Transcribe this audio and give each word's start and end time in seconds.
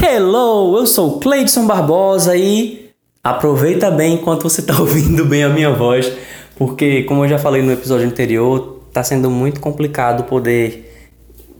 Hello, 0.00 0.78
eu 0.78 0.86
sou 0.86 1.16
o 1.16 1.20
Cleidson 1.20 1.66
Barbosa 1.66 2.36
e 2.36 2.90
aproveita 3.22 3.90
bem 3.90 4.14
enquanto 4.14 4.44
você 4.44 4.60
está 4.60 4.74
ouvindo 4.78 5.24
bem 5.24 5.42
a 5.42 5.48
minha 5.48 5.70
voz, 5.70 6.12
porque 6.56 7.02
como 7.02 7.24
eu 7.24 7.28
já 7.28 7.36
falei 7.36 7.62
no 7.62 7.72
episódio 7.72 8.06
anterior, 8.06 8.80
está 8.86 9.02
sendo 9.02 9.28
muito 9.28 9.58
complicado 9.58 10.22
poder 10.22 10.88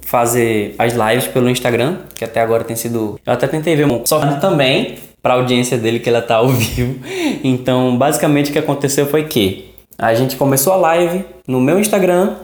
fazer 0.03 0.77
as 0.79 0.93
lives 0.93 1.27
pelo 1.27 1.51
Instagram, 1.51 1.99
que 2.15 2.25
até 2.25 2.41
agora 2.41 2.63
tem 2.63 2.77
sido. 2.77 3.19
Eu 3.27 3.33
até 3.33 3.49
tentei 3.49 3.75
ver 3.75 3.87
um 3.87 4.07
só 4.07 4.21
também 4.37 4.99
para 5.21 5.35
a 5.35 5.37
audiência 5.37 5.77
dele 5.77 5.99
que 5.99 6.09
ela 6.09 6.23
tá 6.23 6.37
ao 6.37 6.47
vivo. 6.49 6.95
Então, 7.43 7.99
basicamente 7.99 8.51
o 8.51 8.53
que 8.53 8.59
aconteceu 8.59 9.07
foi 9.07 9.25
que 9.25 9.75
a 9.99 10.15
gente 10.15 10.37
começou 10.37 10.73
a 10.73 10.77
live 10.77 11.25
no 11.47 11.61
meu 11.61 11.81
Instagram 11.81 12.37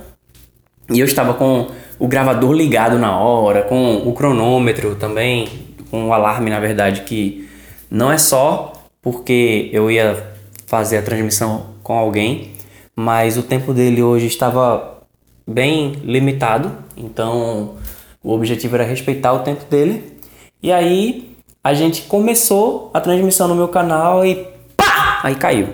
e 0.91 0.99
eu 0.99 1.07
estava 1.07 1.35
com 1.35 1.69
o 1.99 2.09
gravador 2.09 2.53
ligado 2.53 2.99
na 2.99 3.17
hora, 3.17 3.63
com 3.63 3.97
o 4.05 4.13
cronômetro 4.13 4.97
também, 4.97 5.49
o 5.95 6.13
alarme, 6.13 6.51
na 6.51 6.61
verdade, 6.61 7.03
que 7.03 7.49
não 7.91 8.11
é 8.11 8.19
só 8.19 8.73
porque 9.01 9.69
eu 9.73 9.91
ia 9.91 10.35
fazer 10.67 10.99
a 10.99 11.03
transmissão 11.03 11.75
com 11.83 11.93
alguém, 11.93 12.53
mas 12.97 13.37
o 13.37 13.43
tempo 13.43 13.73
dele 13.73 14.03
hoje 14.03 14.27
estava 14.27 15.03
bem 15.47 15.93
limitado, 16.03 16.73
então 16.97 17.75
o 18.23 18.33
objetivo 18.33 18.75
era 18.77 18.85
respeitar 18.85 19.33
o 19.33 19.41
tempo 19.41 19.65
dele. 19.67 20.19
E 20.63 20.73
aí 20.73 21.37
a 21.63 21.75
gente 21.75 22.03
começou 22.03 22.91
a 22.95 23.01
transmissão 23.01 23.47
no 23.49 23.55
meu 23.55 23.69
canal 23.69 24.25
e 24.25 24.47
pá! 24.77 25.21
Aí 25.23 25.35
caiu. 25.35 25.69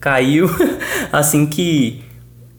Caiu 0.00 0.48
assim 1.12 1.46
que 1.46 2.02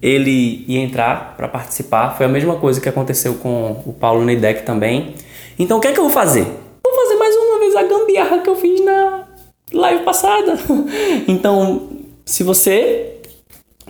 ele 0.02 0.64
ia 0.68 0.80
entrar 0.80 1.36
para 1.36 1.48
participar. 1.48 2.16
Foi 2.16 2.26
a 2.26 2.30
mesma 2.30 2.56
coisa 2.56 2.80
que 2.80 2.88
aconteceu 2.88 3.36
com 3.36 3.84
o 3.86 3.94
Paulo 3.94 4.24
Neidec 4.24 4.64
também. 4.64 5.16
Então 5.60 5.78
o 5.78 5.82
que 5.82 5.90
é 5.90 5.92
que 5.92 6.00
eu 6.00 6.06
vou 6.06 6.14
fazer? 6.14 6.48
Vou 6.82 6.96
fazer 6.96 7.16
mais 7.16 7.36
uma 7.36 7.60
vez 7.60 7.76
a 7.76 7.84
gambiarra 7.84 8.40
que 8.40 8.50
eu 8.50 8.56
fiz 8.56 8.84
na 8.84 9.26
live 9.74 10.04
passada. 10.04 10.58
Então, 11.28 11.90
se 12.26 12.44
você 12.44 13.18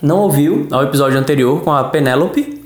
não 0.01 0.21
ouviu 0.21 0.67
o 0.71 0.81
episódio 0.81 1.19
anterior 1.19 1.61
com 1.61 1.71
a 1.71 1.83
Penélope, 1.83 2.59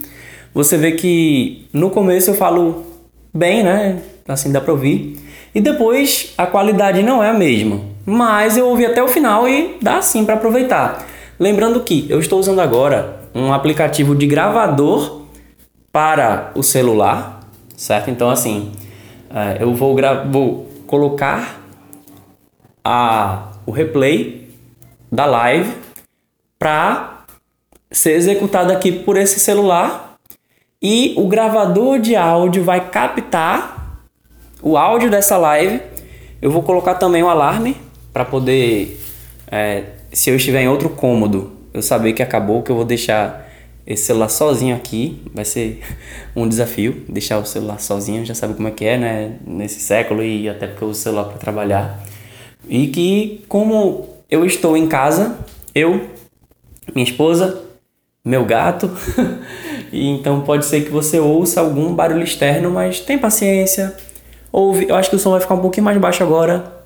você 0.54 0.78
vê 0.78 0.94
que 0.94 1.68
no 1.73 1.90
começo 1.90 2.32
eu 2.32 2.36
falo 2.36 2.86
bem, 3.34 3.62
né? 3.62 4.02
Assim 4.26 4.52
dá 4.52 4.62
pra 4.62 4.72
ouvir. 4.72 5.20
E 5.54 5.60
depois 5.60 6.34
a 6.38 6.48
qualidade 6.48 7.04
não 7.04 7.22
é 7.22 7.30
a 7.30 7.34
mesma. 7.34 7.82
Mas 8.06 8.56
eu 8.56 8.67
ouvi 8.67 8.86
até 8.86 9.04
o 9.04 9.08
final 9.08 9.48
e 9.50 9.78
dá 9.82 10.02
sim 10.02 10.23
para 10.23 10.36
aproveitar. 10.36 11.06
Lembrando 11.38 11.82
que 11.82 12.06
eu 12.10 12.20
estou 12.20 12.40
usando 12.40 12.62
agora 12.62 13.20
um 13.36 13.52
aplicativo 13.52 14.16
de 14.16 14.26
gravador 14.28 15.23
para 15.92 16.52
o 16.56 16.64
celular, 16.64 17.42
certo? 17.76 18.10
Então, 18.10 18.30
assim, 18.30 18.72
eu 19.59 19.73
vou, 19.73 19.95
vou 20.30 20.70
colocar 20.86 21.59
a, 22.84 23.52
o 23.66 23.72
replay 23.72 24.50
da 25.12 25.26
live 25.26 25.73
para 26.59 27.26
ser 27.92 28.11
executado 28.11 28.72
aqui 28.72 28.92
por 28.92 29.17
esse 29.17 29.39
celular 29.39 30.16
e 30.81 31.14
o 31.17 31.28
gravador 31.28 32.00
de 32.00 32.16
áudio 32.16 32.64
vai 32.64 32.89
captar 32.89 34.02
o 34.61 34.78
áudio 34.78 35.09
dessa 35.09 35.38
live. 35.38 35.81
Eu 36.42 36.52
vou 36.52 36.61
colocar 36.61 36.95
também 36.95 37.23
o 37.23 37.26
um 37.26 37.30
alarme 37.30 37.78
para 38.11 38.26
poder, 38.26 39.00
é, 39.52 39.84
se 40.11 40.30
eu 40.30 40.36
estiver 40.36 40.61
em 40.61 40.67
outro 40.67 40.89
cômodo, 40.89 41.54
eu 41.73 41.81
saber 41.81 42.14
que 42.14 42.22
acabou, 42.22 42.61
que 42.61 42.70
eu 42.70 42.76
vou 42.76 42.86
deixar 42.86 43.50
esse 43.86 44.06
celular 44.06 44.30
sozinho 44.30 44.76
aqui. 44.76 45.22
Vai 45.34 45.45
ser 45.45 45.81
um 46.36 46.48
desafio 46.48 47.03
deixar 47.08 47.39
o 47.39 47.45
celular 47.45 47.80
sozinho, 47.80 48.26
já 48.26 48.36
sabe 48.36 48.53
como 48.53 48.67
é 48.67 48.72
que 48.72 48.86
é, 48.86 48.98
né? 48.98 49.36
Nesse 49.45 49.80
século 49.80 50.23
e 50.23 50.50
até 50.50 50.67
porque 50.67 50.84
eu 50.84 50.89
uso 50.89 51.00
o 51.00 51.03
celular 51.03 51.26
para 51.26 51.38
trabalhar. 51.38 52.04
E 52.67 52.88
que 52.88 53.44
como 53.48 54.09
eu 54.30 54.45
estou 54.45 54.76
em 54.78 54.88
casa, 54.88 55.38
eu, 55.76 56.09
minha 56.95 57.04
esposa, 57.04 57.61
meu 58.23 58.45
gato, 58.45 58.89
e 59.92 60.08
então 60.08 60.42
pode 60.42 60.65
ser 60.65 60.86
que 60.86 60.89
você 60.89 61.20
ouça 61.20 61.60
algum 61.60 61.94
barulho 61.94 62.23
externo, 62.23 62.71
mas 62.71 63.00
tem 63.00 63.17
paciência. 63.17 63.95
Ouve, 64.52 64.88
eu 64.88 64.95
acho 64.95 65.10
que 65.10 65.15
o 65.15 65.20
som 65.20 65.32
vai 65.32 65.42
ficar 65.42 65.55
um 65.55 65.61
pouquinho 65.61 65.83
mais 65.83 65.98
baixo 65.98 66.23
agora. 66.23 66.86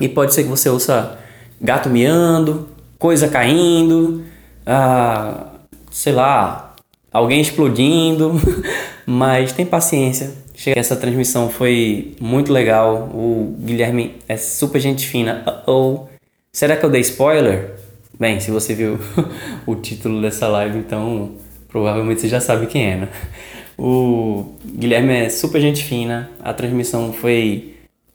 E 0.00 0.08
pode 0.08 0.34
ser 0.34 0.42
que 0.42 0.48
você 0.48 0.68
ouça 0.68 1.18
gato 1.60 1.88
miando, 1.88 2.68
coisa 2.98 3.28
caindo, 3.28 4.24
ah, 4.66 5.51
sei 5.92 6.12
lá, 6.12 6.74
alguém 7.12 7.40
explodindo, 7.40 8.32
mas 9.06 9.52
tem 9.52 9.66
paciência. 9.66 10.32
Essa 10.66 10.96
transmissão 10.96 11.50
foi 11.50 12.14
muito 12.20 12.52
legal. 12.52 13.10
O 13.14 13.56
Guilherme 13.60 14.16
é 14.28 14.36
super 14.36 14.80
gente 14.80 15.06
fina. 15.06 15.42
Uh 15.46 15.70
-oh. 15.70 16.08
Será 16.52 16.76
que 16.76 16.84
eu 16.84 16.90
dei 16.90 17.00
spoiler? 17.00 17.74
Bem, 18.18 18.40
se 18.40 18.50
você 18.50 18.74
viu 18.74 18.98
o 19.66 19.74
título 19.74 20.20
dessa 20.20 20.48
live, 20.48 20.78
então 20.78 21.32
provavelmente 21.68 22.20
você 22.20 22.28
já 22.28 22.40
sabe 22.40 22.66
quem 22.66 22.92
é, 22.92 22.96
né? 22.96 23.08
O 23.78 24.54
Guilherme 24.64 25.14
é 25.14 25.28
super 25.28 25.60
gente 25.60 25.82
fina. 25.82 26.30
A 26.40 26.52
transmissão 26.52 27.12
foi 27.12 27.74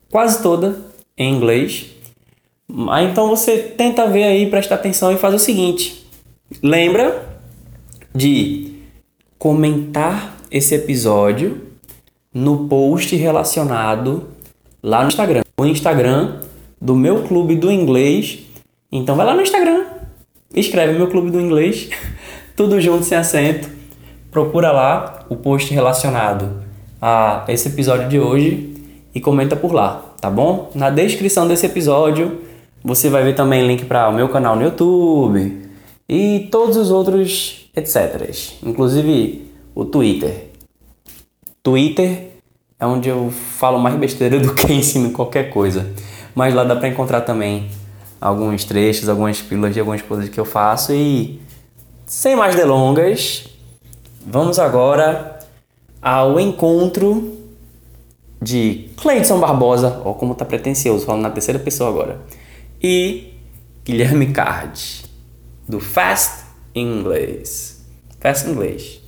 quase 0.10 0.42
toda 0.42 0.80
em 1.18 1.34
inglês. 1.34 1.88
Ah, 2.90 3.04
então 3.04 3.28
você 3.28 3.58
tenta 3.58 4.08
ver 4.08 4.24
aí, 4.24 4.50
presta 4.50 4.76
atenção 4.76 5.12
e 5.12 5.18
faz 5.18 5.34
o 5.34 5.40
seguinte: 5.40 6.08
lembra 6.62 7.37
de 8.18 8.74
comentar 9.38 10.36
esse 10.50 10.74
episódio 10.74 11.62
no 12.34 12.68
post 12.68 13.16
relacionado 13.16 14.30
lá 14.82 15.04
no 15.04 15.08
Instagram. 15.08 15.44
O 15.60 15.66
Instagram 15.66 16.40
do 16.82 16.96
meu 16.96 17.24
clube 17.24 17.56
do 17.56 17.72
inglês. 17.72 18.40
Então 18.92 19.16
vai 19.16 19.26
lá 19.26 19.36
no 19.36 19.42
Instagram, 19.42 19.86
escreve 20.56 20.98
meu 20.98 21.08
clube 21.08 21.30
do 21.30 21.40
inglês, 21.40 21.90
tudo 22.58 22.82
junto 22.82 23.04
sem 23.04 23.18
acento. 23.18 23.70
Procura 24.32 24.72
lá 24.72 25.26
o 25.30 25.36
post 25.36 25.72
relacionado 25.72 26.64
a 27.00 27.46
esse 27.48 27.68
episódio 27.68 28.10
de 28.10 28.20
hoje 28.20 28.74
e 29.14 29.22
comenta 29.22 29.56
por 29.56 29.74
lá, 29.74 30.14
tá 30.20 30.30
bom? 30.30 30.72
Na 30.74 30.90
descrição 30.90 31.48
desse 31.48 31.68
episódio 31.68 32.42
você 32.84 33.10
vai 33.10 33.24
ver 33.24 33.36
também 33.36 33.68
link 33.68 33.86
para 33.86 34.10
o 34.10 34.14
meu 34.14 34.30
canal 34.30 34.56
no 34.56 34.64
YouTube 34.64 35.70
e 36.10 36.48
todos 36.50 36.78
os 36.78 36.90
outros 36.90 37.67
etc. 37.78 38.30
Inclusive 38.64 39.52
o 39.76 39.86
Twitter. 39.86 40.50
Twitter 41.62 42.32
é 42.80 42.86
onde 42.86 43.08
eu 43.08 43.32
falo 43.32 43.80
mais 43.80 43.96
besteira 43.96 44.40
do 44.42 44.54
que 44.54 44.74
ensino 44.74 45.12
qualquer 45.12 45.50
coisa. 45.52 45.88
Mas 46.34 46.54
lá 46.54 46.64
dá 46.64 46.76
para 46.76 46.88
encontrar 46.88 47.22
também 47.22 47.70
alguns 48.20 48.64
trechos, 48.66 49.08
algumas 49.08 49.42
pílulas 49.42 49.74
de 49.74 49.80
algumas 49.80 50.02
coisas 50.02 50.28
que 50.28 50.40
eu 50.40 50.46
faço 50.46 50.94
e 50.94 51.40
sem 52.06 52.36
mais 52.36 52.56
delongas, 52.56 53.48
vamos 54.26 54.58
agora 54.58 55.40
ao 56.02 56.40
encontro 56.40 57.38
de 58.42 58.90
Cleiton 58.98 59.40
Barbosa, 59.40 60.02
ó 60.06 60.14
como 60.14 60.34
tá 60.34 60.46
pretencioso, 60.46 61.06
falando 61.06 61.24
na 61.24 61.30
terceira 61.30 61.60
pessoa 61.60 61.90
agora 61.90 62.22
e 62.82 63.34
Guilherme 63.84 64.32
Card, 64.32 65.04
do 65.68 65.80
Fast 65.80 66.47
English. 66.78 67.78
Fast 68.20 68.48
English. 68.48 69.02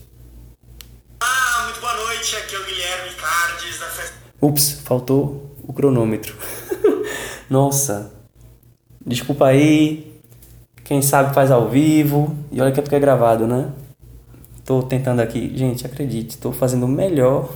Ah, 1.20 1.66
muito 1.66 1.80
boa 1.80 1.94
noite, 1.94 2.36
aqui 2.36 2.56
é 2.56 2.58
o 2.58 2.66
Guilherme 2.66 3.12
Cardes 3.16 3.80
da 3.80 3.86
Fast... 3.86 4.14
Ups, 4.42 4.82
faltou 4.84 5.56
o 5.62 5.72
cronômetro. 5.72 6.36
Nossa, 7.48 8.12
desculpa 9.06 9.46
aí, 9.46 10.20
quem 10.84 11.04
sabe 11.04 11.32
faz 11.36 11.52
ao 11.52 11.70
vivo, 11.70 12.36
e 12.52 12.60
olha 12.60 12.72
que 12.72 12.80
é 12.80 12.82
porque 12.82 12.96
é 12.96 13.00
gravado, 13.00 13.46
né? 13.46 13.70
Tô 14.66 14.82
tentando 14.82 15.20
aqui, 15.20 15.56
gente, 15.56 15.86
acredite, 15.86 16.40
tô 16.40 16.52
fazendo 16.52 16.88
o 16.88 16.90
melhor, 16.90 17.54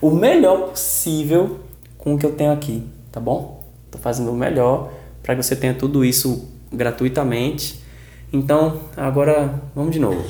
o 0.00 0.10
melhor 0.12 0.68
possível 0.68 1.58
com 1.98 2.14
o 2.14 2.18
que 2.18 2.24
eu 2.24 2.36
tenho 2.36 2.52
aqui, 2.52 2.86
tá 3.10 3.18
bom? 3.18 3.68
Tô 3.90 3.98
fazendo 3.98 4.30
o 4.30 4.36
melhor 4.36 4.92
para 5.24 5.34
que 5.34 5.42
você 5.42 5.56
tenha 5.56 5.74
tudo 5.74 6.04
isso 6.04 6.48
gratuitamente. 6.72 7.84
Então, 8.32 8.82
agora 8.96 9.62
vamos 9.74 9.92
de 9.92 10.00
novo. 10.00 10.26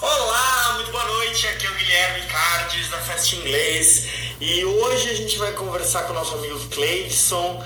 Olá, 0.00 0.72
muito 0.76 0.90
boa 0.90 1.04
noite. 1.04 1.46
Aqui 1.46 1.66
é 1.66 1.70
o 1.70 1.74
Guilherme 1.74 2.22
Cardes 2.26 2.88
da 2.88 2.96
Fast 2.98 3.36
Inglês 3.36 4.08
e 4.40 4.64
hoje 4.64 5.10
a 5.10 5.14
gente 5.14 5.36
vai 5.36 5.52
conversar 5.52 6.04
com 6.04 6.12
o 6.12 6.14
nosso 6.14 6.34
amigo 6.36 6.58
Cleidson. 6.70 7.62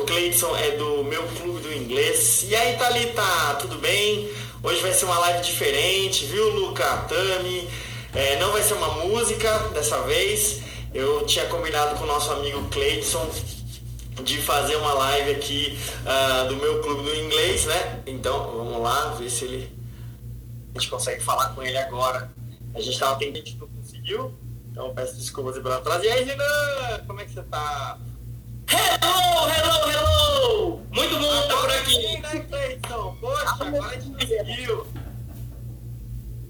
O 0.00 0.04
Cleidson 0.06 0.56
é 0.56 0.72
do 0.72 1.04
meu 1.04 1.22
clube 1.36 1.60
do 1.60 1.72
inglês. 1.72 2.44
E 2.48 2.54
aí, 2.54 2.76
Thalita, 2.76 3.56
tudo 3.60 3.78
bem? 3.78 4.30
Hoje 4.62 4.80
vai 4.80 4.92
ser 4.92 5.04
uma 5.06 5.18
live 5.18 5.42
diferente, 5.44 6.24
viu, 6.26 6.48
Luca? 6.50 6.84
Tami? 7.08 7.68
É, 8.14 8.38
não 8.38 8.52
vai 8.52 8.62
ser 8.62 8.74
uma 8.74 8.88
música 9.04 9.58
dessa 9.74 10.00
vez. 10.02 10.60
Eu 10.94 11.26
tinha 11.26 11.46
combinado 11.46 11.96
com 11.96 12.04
o 12.04 12.06
nosso 12.06 12.30
amigo 12.32 12.62
Cleidson 12.68 13.28
de 14.22 14.40
fazer 14.42 14.76
uma 14.76 14.92
live 14.92 15.30
aqui 15.32 15.78
uh, 16.02 16.48
do 16.48 16.56
meu 16.56 16.82
clube 16.82 17.02
do 17.02 17.14
inglês, 17.14 17.64
né? 17.66 18.02
Então 18.06 18.52
vamos 18.52 18.80
lá, 18.82 19.14
ver 19.14 19.30
se 19.30 19.44
ele 19.44 19.82
a 20.74 20.78
gente 20.78 20.90
consegue 20.90 21.22
falar 21.22 21.50
com 21.50 21.62
ele 21.62 21.76
agora. 21.76 22.32
A 22.74 22.80
gente 22.80 22.94
estava 22.94 23.18
tentando, 23.18 23.42
a 23.42 23.44
gente 23.44 23.58
não 23.58 23.68
conseguiu, 23.68 24.34
Então 24.70 24.94
peço 24.94 25.16
desculpas 25.16 25.58
pela 25.58 25.76
atraso. 25.76 26.04
E 26.04 26.08
aí, 26.08 26.24
Renan, 26.24 27.04
como 27.06 27.20
é 27.20 27.24
que 27.24 27.32
você 27.32 27.42
tá? 27.42 27.98
Hello, 28.70 29.50
hello, 29.50 29.90
hello! 29.90 30.82
Muito 30.90 31.18
bom 31.18 31.40
estar 31.42 31.56
por 31.58 31.70
aqui. 31.70 32.18
né, 32.20 32.46
Cleiton? 32.48 33.16
Poxa, 33.20 33.56
agora 33.60 33.96
a 33.96 34.00
gente 34.00 34.26
conseguiu. 34.26 34.86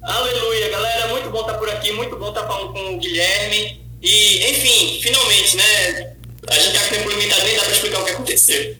Aleluia, 0.02 0.70
galera. 0.70 1.08
Muito 1.08 1.30
bom 1.30 1.40
estar 1.40 1.54
por 1.54 1.68
aqui. 1.68 1.92
Muito 1.92 2.16
bom 2.16 2.28
estar 2.28 2.46
falando 2.46 2.72
com 2.72 2.94
o 2.94 2.98
Guilherme. 2.98 3.84
E, 4.00 4.50
enfim, 4.50 5.00
finalmente, 5.02 5.56
né? 5.56 6.16
A 6.48 6.54
gente 6.54 6.78
com 6.78 6.88
tempo 6.88 7.10
limitado, 7.10 7.44
nem 7.44 7.56
dá 7.56 7.62
pra 7.62 7.72
explicar 7.72 8.00
o 8.00 8.04
que 8.04 8.10
aconteceu. 8.10 8.76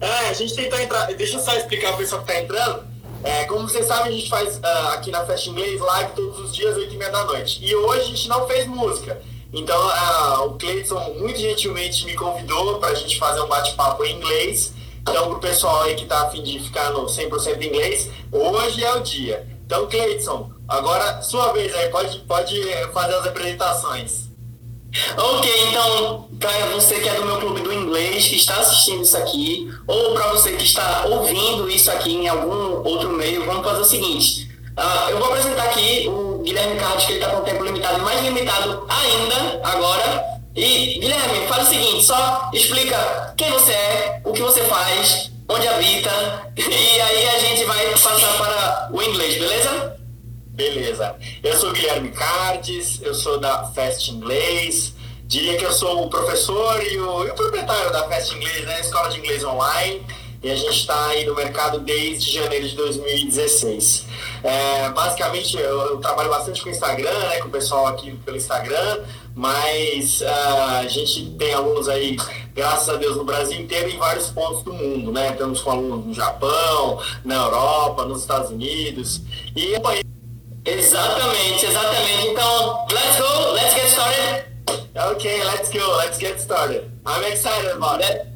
É, 0.00 0.28
a 0.28 0.32
gente 0.32 0.54
tentou 0.54 0.78
entrar. 0.78 1.06
Deixa 1.14 1.36
eu 1.36 1.40
só 1.40 1.56
explicar 1.56 1.88
pro 1.88 1.98
pessoal 1.98 2.22
que 2.22 2.32
tá 2.32 2.40
entrando. 2.40 2.86
É, 3.24 3.44
como 3.44 3.68
vocês 3.68 3.86
sabem, 3.86 4.12
a 4.12 4.16
gente 4.16 4.28
faz 4.28 4.60
ah, 4.62 4.92
aqui 4.94 5.10
na 5.10 5.24
Festa 5.26 5.48
Inglês 5.48 5.80
live 5.80 6.12
todos 6.14 6.38
os 6.38 6.54
dias, 6.54 6.76
8 6.76 6.94
e 6.94 6.96
meia 6.96 7.10
da 7.10 7.24
noite. 7.24 7.64
E 7.64 7.74
hoje 7.74 8.00
a 8.02 8.04
gente 8.04 8.28
não 8.28 8.46
fez 8.46 8.66
música. 8.66 9.20
Então 9.52 9.76
ah, 9.76 10.44
o 10.44 10.54
Cleiton 10.54 11.14
muito 11.18 11.40
gentilmente 11.40 12.04
me 12.04 12.14
convidou 12.14 12.78
para 12.78 12.90
a 12.90 12.94
gente 12.94 13.18
fazer 13.18 13.40
um 13.40 13.48
bate-papo 13.48 14.04
em 14.04 14.16
inglês. 14.16 14.72
Então, 15.00 15.28
pro 15.28 15.38
pessoal 15.38 15.82
aí 15.82 15.94
que 15.94 16.04
tá 16.04 16.22
afim 16.22 16.42
de 16.42 16.58
ficar 16.58 16.90
no 16.90 17.06
100% 17.06 17.62
inglês, 17.62 18.10
hoje 18.32 18.84
é 18.84 18.92
o 18.92 19.00
dia. 19.00 19.46
Então, 19.64 19.86
Cleiton, 19.86 20.50
agora 20.66 21.22
sua 21.22 21.52
vez 21.52 21.72
aí, 21.76 21.88
pode, 21.90 22.18
pode 22.20 22.68
eh, 22.68 22.88
fazer 22.92 23.14
as 23.14 23.26
apresentações. 23.26 24.25
Ok, 25.16 25.68
então, 25.68 26.28
para 26.38 26.66
você 26.66 27.00
que 27.00 27.08
é 27.08 27.14
do 27.14 27.24
meu 27.24 27.38
clube 27.38 27.60
do 27.60 27.72
inglês, 27.72 28.28
que 28.28 28.36
está 28.36 28.56
assistindo 28.56 29.02
isso 29.02 29.16
aqui, 29.16 29.70
ou 29.86 30.14
para 30.14 30.28
você 30.28 30.52
que 30.52 30.64
está 30.64 31.04
ouvindo 31.06 31.68
isso 31.68 31.90
aqui 31.90 32.14
em 32.14 32.28
algum 32.28 32.86
outro 32.88 33.10
meio, 33.10 33.44
vamos 33.44 33.64
fazer 33.64 33.80
o 33.80 33.84
seguinte. 33.84 34.48
Ah, 34.76 35.08
eu 35.10 35.18
vou 35.18 35.28
apresentar 35.28 35.64
aqui 35.64 36.06
o 36.08 36.42
Guilherme 36.42 36.78
Carlos, 36.78 37.04
que 37.04 37.12
ele 37.12 37.20
está 37.20 37.34
com 37.34 37.42
tempo 37.42 37.64
limitado, 37.64 38.02
mais 38.02 38.22
limitado 38.22 38.86
ainda 38.88 39.60
agora. 39.64 40.24
E, 40.54 40.98
Guilherme, 40.98 41.46
faz 41.46 41.66
o 41.66 41.70
seguinte, 41.70 42.04
só 42.04 42.50
explica 42.52 43.34
quem 43.36 43.50
você 43.50 43.72
é, 43.72 44.20
o 44.24 44.32
que 44.32 44.42
você 44.42 44.62
faz, 44.64 45.30
onde 45.48 45.66
habita, 45.68 46.10
e 46.56 47.00
aí 47.00 47.28
a 47.28 47.38
gente 47.38 47.64
vai 47.64 47.90
passar 47.90 48.36
para 48.38 48.88
o 48.92 49.02
inglês, 49.02 49.38
beleza? 49.38 49.95
Beleza. 50.56 51.14
Eu 51.44 51.54
sou 51.58 51.70
Guilherme 51.70 52.08
Cardes, 52.12 52.98
eu 53.02 53.14
sou 53.14 53.38
da 53.38 53.64
Fest 53.72 54.08
Inglês. 54.08 54.94
Diria 55.24 55.58
que 55.58 55.64
eu 55.66 55.72
sou 55.72 56.06
o 56.06 56.08
professor 56.08 56.82
e 56.82 56.98
o, 56.98 57.26
e 57.26 57.30
o 57.30 57.34
proprietário 57.34 57.92
da 57.92 58.08
Fest 58.08 58.32
Inglês, 58.32 58.64
né? 58.64 58.80
Escola 58.80 59.10
de 59.10 59.18
Inglês 59.18 59.44
Online. 59.44 60.00
E 60.42 60.50
a 60.50 60.56
gente 60.56 60.78
está 60.78 61.08
aí 61.08 61.26
no 61.26 61.34
mercado 61.34 61.80
desde 61.80 62.32
janeiro 62.32 62.66
de 62.66 62.74
2016. 62.74 64.06
É, 64.42 64.88
basicamente, 64.90 65.58
eu, 65.58 65.78
eu 65.90 65.98
trabalho 65.98 66.30
bastante 66.30 66.62
com 66.62 66.70
o 66.70 66.72
Instagram, 66.72 67.18
né? 67.18 67.38
Com 67.40 67.48
o 67.48 67.50
pessoal 67.50 67.88
aqui 67.88 68.16
pelo 68.24 68.38
Instagram. 68.38 69.00
Mas 69.34 70.22
ah, 70.22 70.78
a 70.78 70.88
gente 70.88 71.32
tem 71.32 71.52
alunos 71.52 71.86
aí, 71.86 72.16
graças 72.54 72.88
a 72.88 72.96
Deus, 72.96 73.14
no 73.14 73.24
Brasil 73.24 73.60
inteiro 73.60 73.90
e 73.90 73.94
em 73.96 73.98
vários 73.98 74.28
pontos 74.28 74.62
do 74.62 74.72
mundo, 74.72 75.12
né? 75.12 75.32
Estamos 75.32 75.60
com 75.60 75.70
alunos 75.70 76.06
no 76.06 76.14
Japão, 76.14 76.98
na 77.22 77.34
Europa, 77.34 78.06
nos 78.06 78.22
Estados 78.22 78.50
Unidos. 78.50 79.20
E 79.54 79.78
Exatamente, 80.66 81.64
exatamente. 81.66 82.26
Então, 82.28 82.86
let's 82.90 83.18
go, 83.18 83.52
let's 83.52 83.74
get 83.74 83.88
started. 83.88 84.44
Okay, 84.96 85.44
let's 85.44 85.70
go. 85.70 85.96
Let's 85.98 86.18
get 86.18 86.40
started. 86.40 86.90
I'm 87.04 87.22
excited 87.30 87.70
about 87.76 88.00
it. 88.00 88.26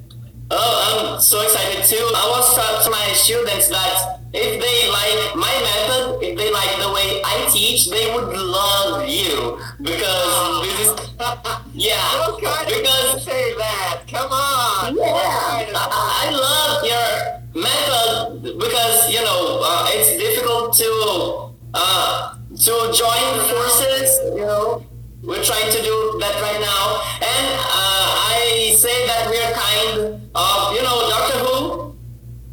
Oh, 0.51 1.15
I'm 1.15 1.21
so 1.21 1.41
excited 1.43 1.85
too. 1.85 1.97
I 2.15 2.29
was 2.31 2.55
taught 2.55 2.85
to 2.85 2.91
my 2.91 3.13
students 3.15 3.69
that 3.69 4.21
if 4.33 4.61
they 4.61 4.91
like 4.91 5.35
my 5.37 5.51
method, 5.63 6.23
if 6.23 6.37
they 6.37 6.53
like 6.53 6.71
the 6.81 6.93
way 6.93 7.23
I 7.25 7.49
teach, 7.51 7.89
they 7.91 8.13
would 8.15 8.37
love 8.37 9.09
you 9.09 9.59
because 9.81 10.63
this 10.67 10.89
is 10.89 11.11
yeah. 11.75 11.99
Don't 12.27 12.43
kind 12.43 12.67
Because 12.67 13.25
say 13.25 13.55
that. 13.57 14.03
Come 14.07 14.31
on. 14.31 14.97
yeah, 14.97 15.67
I, 15.75 16.27
I 16.27 16.31
love 16.31 16.85
your 16.85 17.63
method 17.63 18.59
because 18.59 19.11
you 19.11 19.23
know 19.23 19.61
uh, 19.65 19.89
it's 19.91 20.17
difficult 20.19 20.75
to 20.77 21.50
uh, 21.75 22.35
to 22.57 22.73
join 22.93 23.27
forces. 23.49 24.19
You 24.35 24.47
know, 24.47 24.85
we're 25.23 25.43
trying 25.43 25.71
to 25.71 25.83
do 25.83 26.17
that 26.21 26.35
right 26.41 26.61
now, 26.61 27.01
and 27.21 27.47
uh, 27.59 28.33
I 28.35 28.75
say 28.77 29.07
that 29.07 29.29
we're 29.29 29.53
kind 29.53 30.21
of 30.35 30.75
you 30.75 30.83
know 30.83 31.09
Doctor 31.11 31.39
Who. 31.45 31.97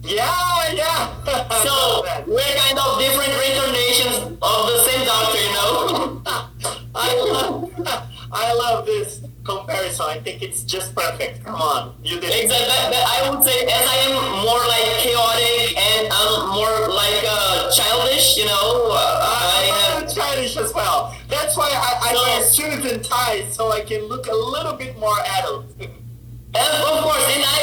Yeah, 0.03 0.73
yeah. 0.73 1.13
So 1.63 2.03
we're 2.27 2.55
kind 2.55 2.79
of 2.79 2.99
different 2.99 3.33
reincarnations 3.35 4.37
of 4.41 4.59
the 4.71 4.77
same 4.87 5.05
doctor, 5.05 5.39
you 5.43 5.53
know. 5.53 6.21
I 6.95 7.13
love, 7.31 7.71
I 8.31 8.53
love 8.53 8.85
this 8.85 9.21
comparison. 9.47 10.05
I 10.09 10.19
think 10.19 10.41
it's 10.44 10.63
just 10.63 10.94
perfect. 10.94 11.44
Come 11.45 11.55
on, 11.55 11.95
you 12.03 12.19
did 12.19 12.29
it. 12.35 12.44
Exactly. 12.44 12.67
That, 12.67 12.91
that 12.91 13.05
I 13.15 13.29
would 13.29 13.44
say, 13.44 13.57
as 13.63 13.85
I 13.95 13.97
am 14.11 14.15
more 14.44 14.63
like 14.67 14.88
chaotic 14.99 15.77
and 15.79 16.03
I'm 16.11 16.33
more 16.51 16.77
like 16.91 17.23
uh, 17.23 17.71
childish, 17.71 18.38
you 18.38 18.45
know. 18.45 18.91
Uh, 18.91 19.23
I, 19.23 19.71
I 19.71 20.01
am 20.01 20.07
childish 20.07 20.57
as 20.57 20.73
well. 20.73 21.15
That's 21.29 21.55
why 21.55 21.69
I, 21.71 22.09
I 22.09 22.13
So- 22.13 22.23
wear 22.23 22.44
suits 22.44 22.85
and 22.91 23.03
ties 23.03 23.55
so 23.55 23.71
I 23.71 23.81
can 23.81 24.01
look 24.11 24.27
a 24.27 24.35
little 24.35 24.73
bit 24.73 24.97
more 24.99 25.17
adult. 25.39 25.65
And 25.79 26.73
of 26.89 27.03
course, 27.03 27.25
and 27.35 27.43
I, 27.43 27.59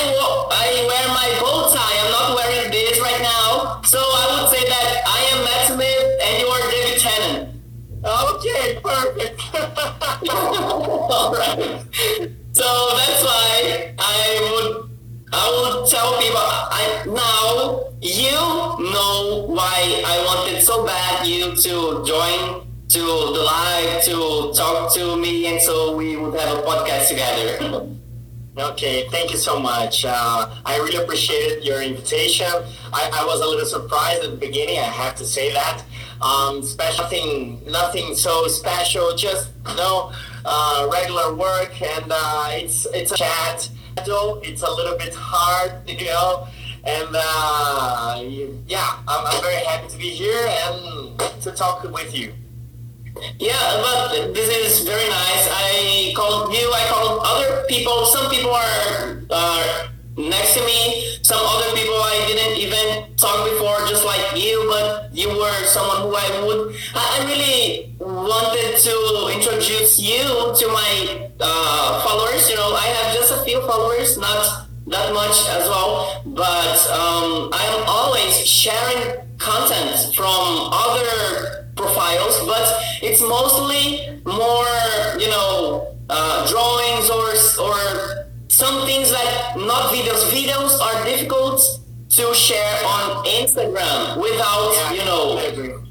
I 0.52 0.66
wear 0.88 1.06
my 1.08 1.28
bow 1.40 1.68
tie. 1.74 1.96
I'm 2.04 2.10
not 2.12 2.28
wearing 2.38 2.70
this 2.70 3.00
right 3.00 3.20
now. 3.22 3.80
So 3.82 3.98
I 3.98 4.24
would 4.40 4.48
say 4.54 4.62
that 4.68 5.02
I 5.06 5.18
am 5.32 5.38
Matt 5.44 5.62
Smith 5.72 5.93
okay, 8.04 8.80
perfect. 8.82 9.40
Alright. 10.30 11.86
So 12.52 12.68
that's 12.96 13.24
why 13.24 13.94
I 13.98 14.38
would 14.52 14.90
I 15.32 15.44
would 15.50 15.88
tell 15.88 16.18
people 16.20 16.38
I 16.38 17.02
now 17.06 17.90
you 18.00 18.30
know 18.30 19.46
why 19.48 20.02
I 20.06 20.24
wanted 20.26 20.62
so 20.62 20.84
bad 20.86 21.26
you 21.26 21.56
to 21.56 22.04
join 22.04 22.66
to 22.88 23.00
the 23.00 23.42
live 23.42 24.04
to 24.04 24.52
talk 24.54 24.92
to 24.94 25.16
me 25.16 25.46
and 25.46 25.60
so 25.60 25.96
we 25.96 26.16
would 26.16 26.38
have 26.38 26.58
a 26.58 26.62
podcast 26.62 27.08
together. 27.08 27.88
Okay, 28.56 29.08
thank 29.10 29.32
you 29.32 29.36
so 29.36 29.58
much. 29.58 30.04
Uh, 30.04 30.48
I 30.64 30.76
really 30.76 31.02
appreciated 31.02 31.64
your 31.64 31.82
invitation. 31.82 32.46
I, 32.92 33.10
I 33.12 33.24
was 33.26 33.40
a 33.40 33.46
little 33.46 33.66
surprised 33.66 34.22
at 34.22 34.30
the 34.30 34.36
beginning. 34.36 34.78
I 34.78 34.82
have 34.82 35.16
to 35.16 35.24
say 35.24 35.52
that. 35.52 35.82
Um, 36.22 36.62
special 36.62 37.04
thing, 37.06 37.60
nothing 37.66 38.14
so 38.14 38.46
special. 38.46 39.16
Just 39.16 39.50
you 39.68 39.74
know, 39.74 40.12
uh, 40.44 40.88
regular 40.92 41.34
work, 41.34 41.82
and 41.82 42.04
uh, 42.08 42.48
it's 42.52 42.86
it's 42.94 43.10
a 43.10 43.16
chat. 43.16 43.68
It's 43.96 44.62
a 44.62 44.70
little 44.70 44.96
bit 44.98 45.14
hard, 45.14 45.88
you 45.88 46.06
know, 46.06 46.46
and 46.84 47.08
uh, 47.12 48.22
yeah, 48.68 48.98
I'm, 49.08 49.26
I'm 49.26 49.42
very 49.42 49.64
happy 49.64 49.88
to 49.88 49.98
be 49.98 50.10
here 50.10 50.46
and 50.46 51.18
to 51.42 51.50
talk 51.50 51.82
with 51.82 52.16
you. 52.16 52.32
Yeah, 53.38 53.54
but 53.82 54.34
this 54.34 54.48
is 54.48 54.86
very 54.86 55.08
nice. 55.08 55.48
I 55.50 56.12
called 56.16 56.52
you. 56.52 56.70
I 56.72 56.86
called 56.90 57.20
other 57.24 57.64
people. 57.68 58.04
Some 58.06 58.30
people 58.30 58.50
are 58.50 59.22
uh, 59.30 59.88
next 60.16 60.54
to 60.54 60.64
me. 60.64 61.18
Some 61.22 61.40
other 61.40 61.74
people 61.76 61.94
I 61.94 62.24
didn't 62.26 62.58
even 62.58 63.16
talk 63.16 63.48
before, 63.50 63.78
just 63.86 64.04
like 64.04 64.36
you. 64.36 64.66
But 64.68 65.14
you 65.14 65.28
were 65.28 65.64
someone 65.64 66.02
who 66.02 66.14
I 66.16 66.44
would. 66.46 66.74
I 66.94 67.04
I 67.14 67.26
really 67.26 67.94
wanted 68.00 68.76
to 68.82 69.30
introduce 69.32 69.98
you 70.00 70.22
to 70.58 70.68
my 70.68 71.30
uh, 71.40 72.02
followers. 72.04 72.48
You 72.50 72.56
know, 72.56 72.74
I 72.74 72.86
have 72.86 73.14
just 73.14 73.32
a 73.32 73.44
few 73.44 73.60
followers, 73.66 74.18
not 74.18 74.66
that 74.88 75.14
much 75.14 75.36
as 75.54 75.68
well. 75.68 76.22
But 76.26 76.78
um, 76.90 77.50
I'm 77.52 77.84
always 77.86 78.34
sharing 78.46 79.22
content 79.38 80.14
from 80.14 80.70
other 80.72 81.63
profiles, 81.76 82.40
but 82.46 82.66
it's 83.02 83.20
mostly 83.20 84.20
more, 84.24 84.66
you 85.18 85.28
know, 85.28 85.94
uh, 86.08 86.46
drawings 86.48 87.10
or 87.10 87.34
or 87.64 88.26
some 88.48 88.86
things 88.86 89.10
like 89.12 89.56
not 89.56 89.92
videos. 89.92 90.30
Videos 90.30 90.80
are 90.80 91.04
difficult 91.04 91.60
to 92.10 92.34
share 92.34 92.78
on 92.84 93.24
Instagram 93.26 94.16
without, 94.20 94.94
you 94.94 95.04
know. 95.04 95.82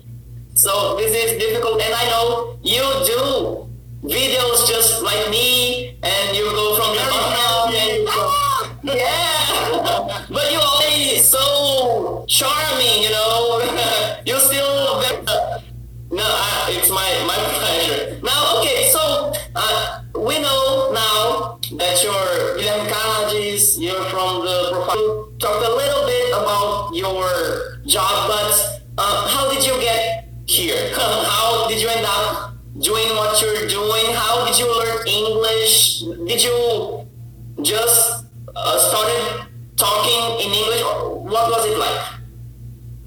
So 0.56 0.96
this 0.98 1.12
is 1.12 1.40
difficult, 1.40 1.82
and 1.82 1.94
I 1.94 2.06
know 2.10 2.58
you 2.64 2.82
do 3.06 3.70
videos 4.04 4.68
just 4.68 5.02
like 5.04 5.30
me, 5.30 5.98
and 6.04 6.38
you 6.38 6.46
go 6.52 6.76
from 6.76 6.96
the 6.96 7.04
bottom 7.10 7.76
and 7.76 8.08
yeah, 8.84 10.26
but 10.30 10.52
you're 10.52 10.62
always 10.62 11.26
so 11.26 12.26
charming, 12.28 13.04
you 13.04 13.10
know. 13.10 13.60
you 14.26 14.40
still 14.40 14.73
no, 16.14 16.24
I, 16.24 16.70
it's 16.78 16.90
my 16.90 17.10
my 17.26 17.34
pleasure. 17.58 18.20
Now, 18.22 18.60
okay, 18.60 18.90
so 18.92 19.34
uh, 19.56 20.04
we 20.16 20.40
know 20.40 20.92
now 20.94 21.58
that 21.78 22.04
you're 22.04 22.58
Guilherme 22.58 22.88
Cardes, 22.90 23.80
you're 23.82 24.04
from 24.14 24.46
the 24.46 24.70
profile. 24.72 25.32
Talk 25.40 25.66
a 25.66 25.72
little 25.74 26.06
bit 26.06 26.30
about 26.30 26.94
your 26.94 27.82
job, 27.88 28.30
but 28.30 28.82
uh, 28.98 29.28
how 29.28 29.50
did 29.52 29.66
you 29.66 29.74
get 29.82 30.30
here? 30.46 30.94
how 30.96 31.68
did 31.68 31.82
you 31.82 31.90
end 31.90 32.06
up 32.06 32.54
doing 32.80 33.10
what 33.18 33.42
you're 33.42 33.68
doing? 33.68 34.14
How 34.14 34.46
did 34.46 34.60
you 34.60 34.70
learn 34.70 35.08
English? 35.08 36.04
Did 36.28 36.44
you 36.44 37.08
just 37.64 38.26
uh, 38.56 38.78
started 38.78 39.48
talking 39.78 40.46
in 40.46 40.54
English? 40.54 40.84
What 41.34 41.50
was 41.50 41.66
it 41.66 41.78
like? 41.80 42.06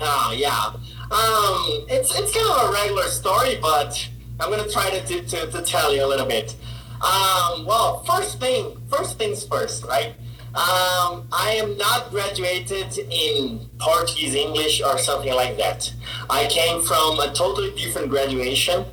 Oh 0.01 0.35
yeah, 0.37 0.73
um, 1.11 1.87
it's 1.89 2.19
it's 2.19 2.35
kind 2.35 2.49
of 2.49 2.69
a 2.69 2.73
regular 2.73 3.05
story, 3.05 3.59
but 3.61 4.09
I'm 4.41 4.51
gonna 4.51 4.69
try 4.69 4.91
to 4.91 5.23
to, 5.23 5.51
to 5.51 5.63
tell 5.63 5.95
you 5.95 6.05
a 6.05 6.09
little 6.09 6.27
bit. 6.27 6.57
Um, 6.97 7.67
well, 7.67 8.03
first 8.05 8.41
thing, 8.41 8.77
first 8.91 9.19
things 9.19 9.47
first, 9.47 9.85
right? 9.85 10.15
Um, 10.55 11.29
I 11.33 11.59
am 11.61 11.77
not 11.77 12.11
graduated 12.11 12.99
in 12.99 13.69
Portuguese, 13.79 14.35
English, 14.35 14.83
or 14.83 14.99
something 14.99 15.33
like 15.35 15.59
that. 15.59 15.93
I 16.31 16.47
came 16.47 16.83
from 16.83 17.21
a 17.21 17.31
totally 17.35 17.73
different 17.77 18.09
graduation, 18.09 18.85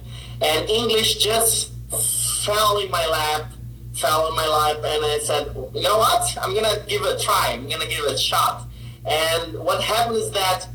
and 0.41 0.69
English 0.69 1.15
just 1.15 1.71
fell 2.45 2.79
in 2.79 2.91
my 2.91 3.07
lap, 3.07 3.53
fell 3.93 4.27
in 4.27 4.35
my 4.35 4.45
lap, 4.45 4.77
and 4.83 5.05
I 5.05 5.19
said, 5.23 5.47
you 5.73 5.81
know 5.81 5.97
what? 5.97 6.37
I'm 6.41 6.53
gonna 6.53 6.83
give 6.87 7.01
it 7.01 7.19
a 7.19 7.23
try. 7.23 7.53
I'm 7.53 7.69
gonna 7.69 7.87
give 7.87 8.05
it 8.05 8.11
a 8.11 8.17
shot. 8.17 8.67
And 9.05 9.57
what 9.59 9.81
happened 9.81 10.17
is 10.17 10.31
that 10.31 10.67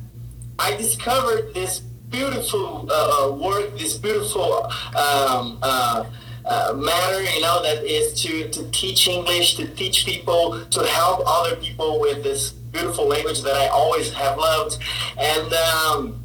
I 0.59 0.77
discovered 0.77 1.55
this 1.55 1.81
beautiful 1.81 2.89
uh, 2.91 3.29
uh, 3.29 3.33
work, 3.33 3.79
this 3.79 3.97
beautiful 3.97 4.65
um, 4.97 5.59
uh, 5.63 6.05
uh, 6.45 6.73
matter, 6.75 7.23
you 7.23 7.41
know, 7.41 7.63
that 7.63 7.85
is 7.85 8.21
to, 8.23 8.49
to 8.51 8.71
teach 8.71 9.07
English, 9.07 9.57
to 9.57 9.69
teach 9.69 10.05
people, 10.05 10.65
to 10.67 10.87
help 10.87 11.23
other 11.27 11.57
people 11.57 12.01
with 12.01 12.23
this 12.23 12.51
beautiful 12.51 13.07
language 13.07 13.43
that 13.43 13.55
I 13.55 13.69
always 13.69 14.13
have 14.15 14.39
loved. 14.39 14.79
And 15.19 15.53
um, 15.53 16.25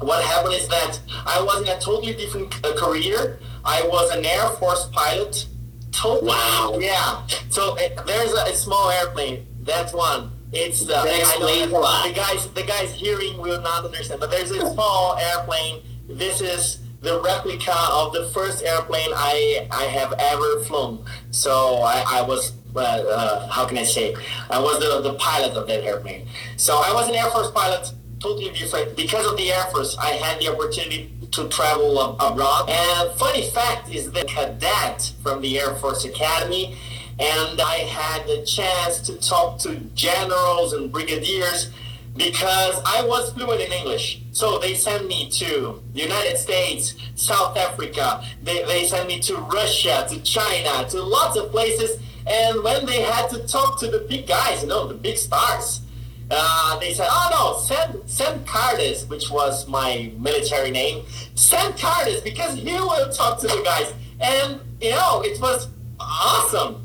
what 0.00 0.24
happened 0.24 0.54
is 0.54 0.66
that 0.68 1.00
I 1.26 1.40
was 1.42 1.62
in 1.62 1.68
a 1.68 1.78
totally 1.78 2.14
different 2.14 2.54
uh, 2.64 2.74
career. 2.74 3.38
I 3.64 3.82
was 3.82 4.10
an 4.10 4.24
Air 4.24 4.48
Force 4.58 4.88
pilot. 4.92 5.46
Totally. 5.92 6.30
Wow. 6.30 6.78
Yeah. 6.80 7.26
So 7.50 7.76
uh, 7.78 8.02
there's 8.04 8.32
a, 8.32 8.50
a 8.50 8.54
small 8.54 8.90
airplane. 8.90 9.46
That's 9.60 9.92
one. 9.92 10.32
It's 10.52 10.80
the, 10.80 10.94
That 10.94 11.04
know 11.04 11.14
explains 11.20 11.70
the 11.70 12.12
guys 12.14 12.48
the 12.48 12.62
guys 12.62 12.92
hearing 12.92 13.38
will 13.38 13.60
not 13.62 13.84
understand, 13.84 14.20
but 14.20 14.30
there's 14.30 14.50
a 14.50 14.66
small 14.72 15.16
airplane. 15.16 15.82
This 16.08 16.40
is 16.40 16.80
the 17.02 17.20
replica 17.20 17.74
of 17.92 18.12
the 18.12 18.28
first 18.34 18.64
airplane 18.64 19.10
I 19.14 19.68
I 19.70 19.84
have 19.84 20.12
ever 20.18 20.60
flown. 20.64 21.04
So 21.30 21.82
I, 21.82 22.04
I 22.18 22.22
was 22.22 22.52
uh, 22.74 22.80
uh, 22.80 23.48
how 23.48 23.64
can 23.66 23.78
I 23.78 23.84
say 23.84 24.14
I 24.50 24.58
was 24.58 24.80
the, 24.80 25.00
the 25.00 25.14
pilot 25.14 25.56
of 25.56 25.66
that 25.68 25.84
airplane. 25.84 26.26
So 26.56 26.76
I 26.84 26.92
was 26.92 27.08
an 27.08 27.14
Air 27.14 27.30
Force 27.30 27.50
pilot, 27.52 27.92
totally 28.18 28.50
different. 28.50 28.96
Because 28.96 29.26
of 29.26 29.36
the 29.36 29.52
Air 29.52 29.64
Force, 29.72 29.96
I 29.98 30.10
had 30.12 30.40
the 30.40 30.48
opportunity 30.48 31.12
to 31.30 31.48
travel 31.48 32.00
ab- 32.02 32.32
abroad. 32.32 32.68
And 32.68 33.12
funny 33.18 33.48
fact 33.50 33.88
is 33.90 34.10
the 34.10 34.24
cadet 34.24 35.12
from 35.22 35.40
the 35.42 35.60
Air 35.60 35.74
Force 35.76 36.04
Academy 36.04 36.76
and 37.20 37.60
I 37.60 37.76
had 37.80 38.26
the 38.26 38.42
chance 38.46 39.00
to 39.02 39.16
talk 39.16 39.58
to 39.60 39.76
generals 39.94 40.72
and 40.72 40.90
brigadiers 40.90 41.70
because 42.16 42.80
I 42.84 43.04
was 43.06 43.32
fluent 43.32 43.60
in 43.60 43.72
English. 43.72 44.22
So 44.32 44.58
they 44.58 44.74
sent 44.74 45.06
me 45.06 45.28
to 45.30 45.82
the 45.92 46.00
United 46.00 46.38
States, 46.38 46.94
South 47.14 47.56
Africa, 47.56 48.24
they, 48.42 48.64
they 48.64 48.86
sent 48.86 49.06
me 49.06 49.20
to 49.20 49.36
Russia, 49.36 50.06
to 50.08 50.20
China, 50.22 50.88
to 50.88 51.02
lots 51.02 51.36
of 51.36 51.50
places. 51.50 52.00
And 52.26 52.62
when 52.64 52.86
they 52.86 53.02
had 53.02 53.28
to 53.30 53.46
talk 53.46 53.78
to 53.80 53.88
the 53.88 54.06
big 54.08 54.26
guys, 54.26 54.62
you 54.62 54.68
know, 54.68 54.88
the 54.88 54.94
big 54.94 55.18
stars, 55.18 55.82
uh, 56.30 56.78
they 56.78 56.94
said, 56.94 57.08
"Oh 57.10 57.28
no, 57.32 57.60
send 57.66 58.08
send 58.08 58.46
Cardis, 58.46 59.08
which 59.08 59.30
was 59.30 59.66
my 59.66 60.12
military 60.16 60.70
name. 60.70 61.04
Send 61.34 61.74
Cardis 61.74 62.22
because 62.22 62.54
he 62.54 62.72
will 62.72 63.10
talk 63.10 63.40
to 63.40 63.48
the 63.48 63.60
guys." 63.64 63.92
And 64.20 64.60
you 64.80 64.90
know, 64.90 65.22
it 65.24 65.40
was 65.40 65.68
awesome. 65.98 66.79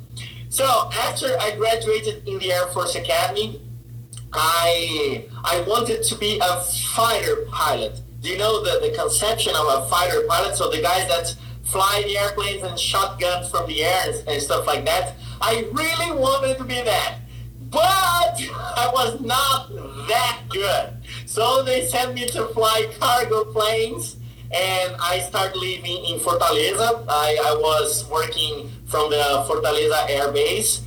So 0.56 0.90
after 0.94 1.38
I 1.42 1.54
graduated 1.58 2.26
in 2.26 2.40
the 2.40 2.54
Air 2.54 2.68
Force 2.68 2.96
Academy, 2.96 3.60
I 4.32 5.26
I 5.44 5.60
wanted 5.68 6.02
to 6.04 6.16
be 6.16 6.40
a 6.42 6.62
fighter 6.96 7.46
pilot. 7.52 8.00
Do 8.22 8.30
you 8.30 8.38
know 8.38 8.64
the, 8.64 8.80
the 8.80 8.96
conception 8.98 9.54
of 9.54 9.68
a 9.68 9.86
fighter 9.90 10.22
pilot? 10.30 10.56
So 10.56 10.70
the 10.70 10.82
guys 10.82 11.10
that 11.10 11.36
fly 11.66 12.04
the 12.08 12.18
airplanes 12.18 12.64
and 12.64 12.80
shotguns 12.80 13.50
from 13.50 13.68
the 13.68 13.84
air 13.84 14.02
and, 14.06 14.30
and 14.30 14.42
stuff 14.42 14.66
like 14.66 14.86
that. 14.86 15.16
I 15.42 15.68
really 15.74 16.18
wanted 16.18 16.58
to 16.58 16.64
be 16.64 16.82
that. 16.84 17.18
But 17.70 17.82
I 18.80 18.90
was 18.94 19.20
not 19.20 19.76
that 20.08 20.40
good. 20.48 20.94
So 21.26 21.64
they 21.64 21.86
sent 21.86 22.14
me 22.14 22.28
to 22.28 22.46
fly 22.54 22.90
cargo 22.98 23.44
planes 23.52 24.16
and 24.54 24.96
I 25.02 25.20
started 25.20 25.58
living 25.58 26.06
in 26.06 26.18
Fortaleza. 26.20 27.04
I, 27.10 27.38
I 27.44 27.56
was 27.60 28.08
working 28.10 28.72
from 28.88 29.10
the 29.10 29.46
Fortaleza 29.48 30.10
Air 30.10 30.32
Base. 30.32 30.82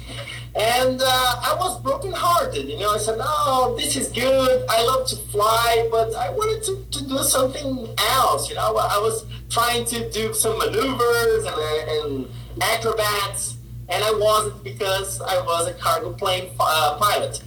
And 0.54 1.00
uh, 1.00 1.06
I 1.06 1.54
was 1.58 1.80
brokenhearted, 1.82 2.68
you 2.68 2.78
know. 2.78 2.90
I 2.90 2.98
said, 2.98 3.18
"No, 3.18 3.76
this 3.76 3.96
is 3.96 4.08
good. 4.08 4.64
I 4.68 4.82
love 4.84 5.06
to 5.08 5.16
fly, 5.16 5.86
but 5.90 6.14
I 6.14 6.30
wanted 6.30 6.64
to, 6.64 6.98
to 6.98 7.08
do 7.08 7.18
something 7.18 7.88
else." 7.98 8.48
You 8.48 8.56
know, 8.56 8.76
I 8.76 8.98
was 8.98 9.24
trying 9.50 9.84
to 9.86 10.10
do 10.10 10.34
some 10.34 10.58
maneuvers 10.58 11.44
and, 11.44 11.90
and 11.90 12.28
acrobats, 12.60 13.56
and 13.88 14.02
I 14.02 14.10
wasn't 14.12 14.64
because 14.64 15.20
I 15.20 15.40
was 15.42 15.68
a 15.68 15.74
cargo 15.74 16.12
plane 16.12 16.50
uh, 16.58 16.96
pilot. 16.98 17.42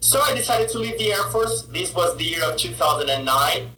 So 0.00 0.20
I 0.20 0.34
decided 0.34 0.68
to 0.70 0.78
leave 0.78 0.96
the 0.98 1.12
Air 1.12 1.24
Force. 1.24 1.62
This 1.62 1.92
was 1.94 2.16
the 2.16 2.24
year 2.24 2.44
of 2.44 2.56
2009. 2.56 3.70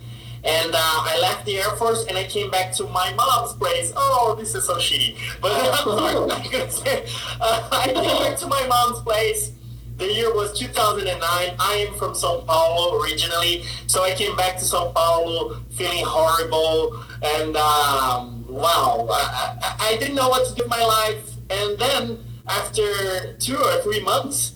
And 0.45 0.75
uh, 0.75 0.79
I 0.79 1.19
left 1.21 1.45
the 1.45 1.59
Air 1.59 1.71
Force 1.77 2.07
and 2.07 2.17
I 2.17 2.25
came 2.25 2.51
back 2.51 2.73
to 2.75 2.85
my 2.85 3.13
mom's 3.15 3.53
place. 3.55 3.93
Oh, 3.97 4.35
this 4.39 4.55
is 4.55 4.65
so 4.67 4.77
shitty. 4.77 5.17
But 5.41 5.53
I'm 5.53 5.75
sorry. 5.77 7.05
Uh, 7.41 7.69
I 7.73 7.87
came 7.93 8.19
back 8.25 8.39
to 8.39 8.47
my 8.47 8.67
mom's 8.67 9.01
place. 9.01 9.53
The 9.99 10.11
year 10.11 10.35
was 10.35 10.59
2009. 10.59 11.21
I 11.59 11.87
am 11.87 11.95
from 11.99 12.15
Sao 12.15 12.41
Paulo 12.41 13.03
originally, 13.03 13.65
so 13.87 14.03
I 14.03 14.13
came 14.15 14.35
back 14.35 14.57
to 14.57 14.65
Sao 14.65 14.93
Paulo 14.93 15.61
feeling 15.73 16.05
horrible 16.07 17.05
and 17.23 17.55
um, 17.55 18.47
wow, 18.49 19.07
I, 19.11 19.59
I, 19.63 19.89
I 19.89 19.97
didn't 19.99 20.15
know 20.15 20.31
what 20.31 20.49
to 20.49 20.55
do 20.55 20.63
with 20.63 20.71
my 20.71 20.83
life. 20.83 21.37
And 21.51 21.79
then 21.79 22.25
after 22.49 23.35
two 23.35 23.59
or 23.59 23.83
three 23.83 24.01
months, 24.01 24.55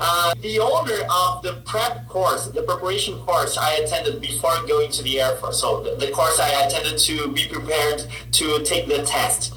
uh, 0.00 0.34
the 0.40 0.58
owner 0.58 1.00
of 1.10 1.42
the 1.42 1.62
prep 1.64 2.08
course, 2.08 2.48
the 2.48 2.62
preparation 2.62 3.18
course 3.20 3.56
I 3.56 3.74
attended 3.74 4.20
before 4.20 4.54
going 4.66 4.90
to 4.92 5.02
the 5.02 5.20
Air 5.20 5.36
Force, 5.36 5.60
so 5.60 5.82
the, 5.82 5.94
the 5.96 6.12
course 6.12 6.38
I 6.40 6.48
attended 6.66 6.98
to 6.98 7.32
be 7.32 7.48
prepared 7.48 8.04
to 8.32 8.62
take 8.64 8.88
the 8.88 9.02
test. 9.04 9.54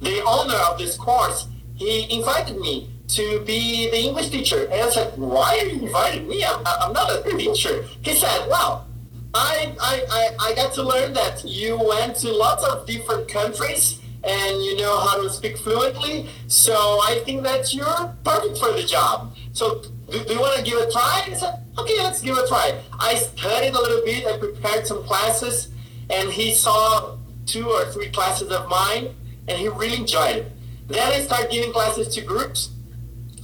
The 0.00 0.22
owner 0.24 0.54
of 0.54 0.78
this 0.78 0.96
course, 0.96 1.48
he 1.74 2.10
invited 2.12 2.58
me 2.58 2.90
to 3.08 3.40
be 3.44 3.90
the 3.90 3.98
English 3.98 4.30
teacher. 4.30 4.64
And 4.64 4.74
I 4.74 4.86
like, 4.86 5.12
why 5.14 5.58
are 5.58 5.66
you 5.66 5.86
inviting 5.86 6.28
me? 6.28 6.44
I'm, 6.44 6.62
I'm 6.66 6.92
not 6.92 7.10
a 7.10 7.36
teacher. 7.36 7.84
He 8.02 8.14
said, 8.14 8.48
well, 8.48 8.86
I, 9.34 9.74
I, 9.80 10.02
I, 10.10 10.50
I 10.50 10.54
got 10.54 10.72
to 10.74 10.82
learn 10.82 11.12
that 11.12 11.44
you 11.44 11.78
went 11.78 12.16
to 12.16 12.32
lots 12.32 12.64
of 12.64 12.86
different 12.86 13.28
countries 13.28 14.00
and 14.24 14.62
you 14.64 14.76
know 14.76 14.98
how 14.98 15.22
to 15.22 15.30
speak 15.30 15.56
fluently. 15.58 16.28
So 16.48 16.74
I 16.74 17.22
think 17.24 17.42
that 17.44 17.72
you're 17.72 18.16
perfect 18.24 18.58
for 18.58 18.72
the 18.72 18.82
job. 18.82 19.34
So 19.56 19.80
do, 20.10 20.22
do 20.22 20.34
you 20.34 20.38
want 20.38 20.58
to 20.58 20.62
give 20.62 20.78
it 20.78 20.88
a 20.90 20.92
try? 20.92 21.22
I 21.26 21.32
said, 21.32 21.64
okay, 21.78 21.96
let's 22.02 22.20
give 22.20 22.36
it 22.36 22.44
a 22.44 22.46
try. 22.46 22.78
I 23.00 23.14
studied 23.14 23.74
a 23.74 23.80
little 23.80 24.04
bit. 24.04 24.26
I 24.26 24.36
prepared 24.36 24.86
some 24.86 25.02
classes, 25.04 25.68
and 26.10 26.30
he 26.30 26.52
saw 26.52 27.16
two 27.46 27.66
or 27.70 27.86
three 27.86 28.10
classes 28.10 28.52
of 28.52 28.68
mine, 28.68 29.14
and 29.48 29.58
he 29.58 29.68
really 29.68 29.96
enjoyed 29.96 30.36
it. 30.36 30.52
Then 30.88 31.10
I 31.10 31.20
started 31.20 31.50
giving 31.50 31.72
classes 31.72 32.14
to 32.16 32.20
groups, 32.20 32.68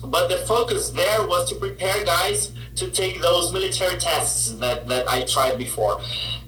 but 0.04 0.28
the 0.28 0.36
focus 0.46 0.90
there 0.90 1.26
was 1.26 1.48
to 1.48 1.54
prepare 1.54 2.04
guys 2.04 2.52
to 2.76 2.90
take 2.90 3.22
those 3.22 3.50
military 3.50 3.98
tests 3.98 4.52
that, 4.56 4.86
that 4.88 5.08
I 5.08 5.22
tried 5.22 5.56
before. 5.56 5.98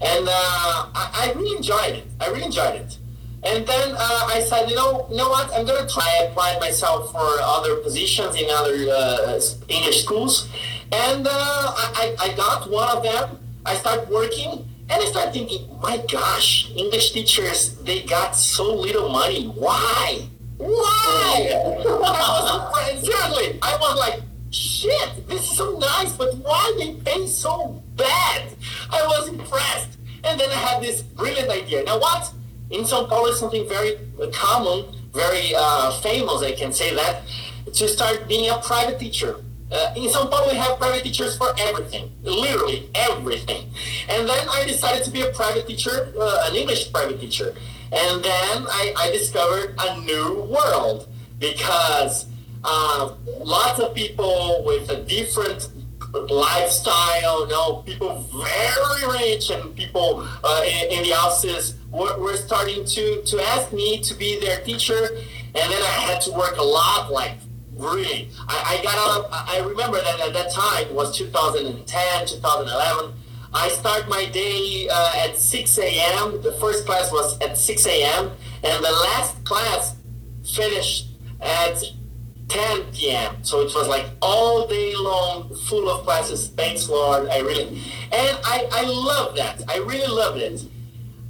And 0.03 0.29
uh, 0.29 0.89
I, 0.95 1.11
I 1.15 1.33
really 1.37 1.57
enjoyed 1.57 1.95
it. 1.95 2.07
I 2.21 2.29
really 2.29 2.45
enjoyed 2.45 2.75
it. 2.83 2.99
And 3.45 3.67
then 3.67 3.95
uh, 3.95 4.29
I 4.33 4.41
said, 4.41 4.71
you 4.71 4.77
know, 4.77 5.07
you 5.11 5.17
know 5.17 5.29
what? 5.29 5.53
I'm 5.53 5.67
going 5.67 5.87
to 5.87 5.93
try. 5.93 6.03
I 6.21 6.25
applied 6.25 6.61
myself 6.61 7.13
for 7.13 7.29
other 7.43 7.77
positions 7.77 8.37
in 8.37 8.49
other 8.51 8.75
uh, 8.91 9.41
English 9.69 10.05
schools. 10.05 10.49
And 10.91 11.27
uh, 11.27 11.31
I, 11.31 12.17
I 12.19 12.35
got 12.37 12.71
one 12.71 12.89
of 12.97 13.03
them. 13.03 13.39
I 13.67 13.75
started 13.77 14.09
working. 14.09 14.69
And 14.89 15.03
I 15.03 15.05
started 15.07 15.33
thinking, 15.33 15.69
my 15.81 16.03
gosh, 16.11 16.71
English 16.75 17.13
teachers, 17.13 17.77
they 17.85 18.03
got 18.03 18.35
so 18.37 18.75
little 18.75 19.09
money. 19.11 19.47
Why? 19.47 20.29
Why? 20.57 21.51
I 21.85 22.93
was, 22.93 23.01
seriously, 23.01 23.59
I 23.61 23.77
was 23.77 23.99
like, 23.99 24.23
shit, 24.51 25.27
this 25.29 25.51
is 25.51 25.57
so 25.57 25.79
nice, 25.79 26.13
but 26.17 26.35
why 26.37 26.73
they 26.79 26.95
pay 26.95 27.27
so 27.27 27.83
bad? 27.97 28.55
I 28.91 29.07
was 29.07 29.29
impressed. 29.29 29.99
And 30.23 30.41
then 30.41 30.49
I 30.51 30.55
had 30.55 30.83
this 30.83 31.03
brilliant 31.03 31.51
idea. 31.51 31.85
Now 31.85 31.99
what? 31.99 32.33
In 32.75 32.85
Sao 32.85 33.07
Paulo, 33.07 33.27
it's 33.27 33.39
something 33.39 33.69
very 33.69 33.97
common, 34.33 34.85
very 35.13 35.55
uh, 35.57 35.93
famous, 36.01 36.43
I 36.43 36.53
can 36.53 36.73
say 36.73 36.93
that, 36.93 37.23
to 37.73 37.89
start 37.89 38.27
being 38.27 38.51
a 38.51 38.59
private 38.59 38.99
teacher. 38.99 39.37
Uh, 39.71 39.95
in 39.97 40.11
Sao 40.11 40.27
Paulo, 40.27 40.51
we 40.51 40.57
have 40.57 40.77
private 40.79 41.05
teachers 41.05 41.37
for 41.37 41.55
everything, 41.57 42.11
literally 42.23 42.91
everything. 42.97 43.71
And 44.09 44.29
then 44.29 44.49
I 44.51 44.65
decided 44.67 45.05
to 45.05 45.11
be 45.13 45.21
a 45.23 45.31
private 45.31 45.69
teacher, 45.69 46.13
uh, 46.19 46.49
an 46.51 46.57
English 46.57 46.91
private 46.91 47.21
teacher. 47.21 47.55
And 47.93 48.25
then 48.25 48.67
I, 48.67 48.93
I 48.97 49.11
discovered 49.13 49.77
a 49.79 50.01
new 50.01 50.43
world 50.43 51.09
because 51.39 52.27
uh, 52.65 53.15
lots 53.39 53.79
of 53.79 53.95
people 53.95 54.65
with 54.67 54.91
a 54.91 55.01
different 55.05 55.69
lifestyle, 56.29 57.47
you 57.47 57.53
know, 57.53 57.83
people 57.87 58.19
very 58.33 59.31
rich 59.31 59.51
and 59.51 59.75
people 59.77 60.27
uh, 60.43 60.63
in, 60.65 60.99
in, 60.99 61.03
the 61.05 61.15
houses 61.15 61.75
were, 61.95 62.19
were 62.19 62.37
starting 62.37 62.85
to, 62.85 63.23
to 63.23 63.41
ask 63.41 63.73
me 63.73 64.01
to 64.01 64.15
be 64.15 64.41
their 64.41 64.61
teacher. 64.61 65.09
And 65.55 65.73
then 65.73 65.83
I 65.83 65.97
had 66.11 66.21
to 66.23 66.33
work 66.33 66.57
a 66.57 66.63
lot, 66.63 67.13
like 67.13 67.39
really. 67.77 68.29
I, 68.49 68.79
I 68.79 68.83
got 68.83 68.95
out, 68.97 69.29
I 69.31 69.61
remember 69.61 69.99
that 70.01 70.21
at 70.21 70.33
that 70.33 70.53
time 70.53 70.93
was 70.93 71.17
2010, 71.17 72.27
2011. 72.27 73.15
I 73.57 73.69
start 73.69 74.09
my 74.09 74.27
day 74.27 74.89
uh, 74.91 75.13
at 75.25 75.39
6 75.39 75.79
a.m. 75.79 76.43
The 76.43 76.53
first 76.61 76.85
class 76.87 77.13
was 77.13 77.39
at 77.41 77.57
6 77.57 77.87
a.m. 77.87 78.33
and 78.65 78.85
the 78.85 78.91
last 78.91 79.45
class 79.45 79.95
finished 80.45 81.11
at 81.41 81.81
10 82.49 82.93
p.m. 82.93 83.37
So 83.43 83.61
it 83.61 83.73
was 83.75 83.87
like 83.89 84.07
all 84.21 84.67
day 84.67 84.95
long, 84.97 85.55
full 85.69 85.89
of 85.89 86.05
classes. 86.05 86.49
Thanks, 86.49 86.89
Lord. 86.89 87.29
I 87.29 87.39
really, 87.39 87.69
and 87.69 88.39
I, 88.45 88.69
I 88.73 88.83
love 88.83 89.37
that. 89.37 89.63
I 89.69 89.79
really 89.79 90.09
loved 90.09 90.39
it. 90.39 90.65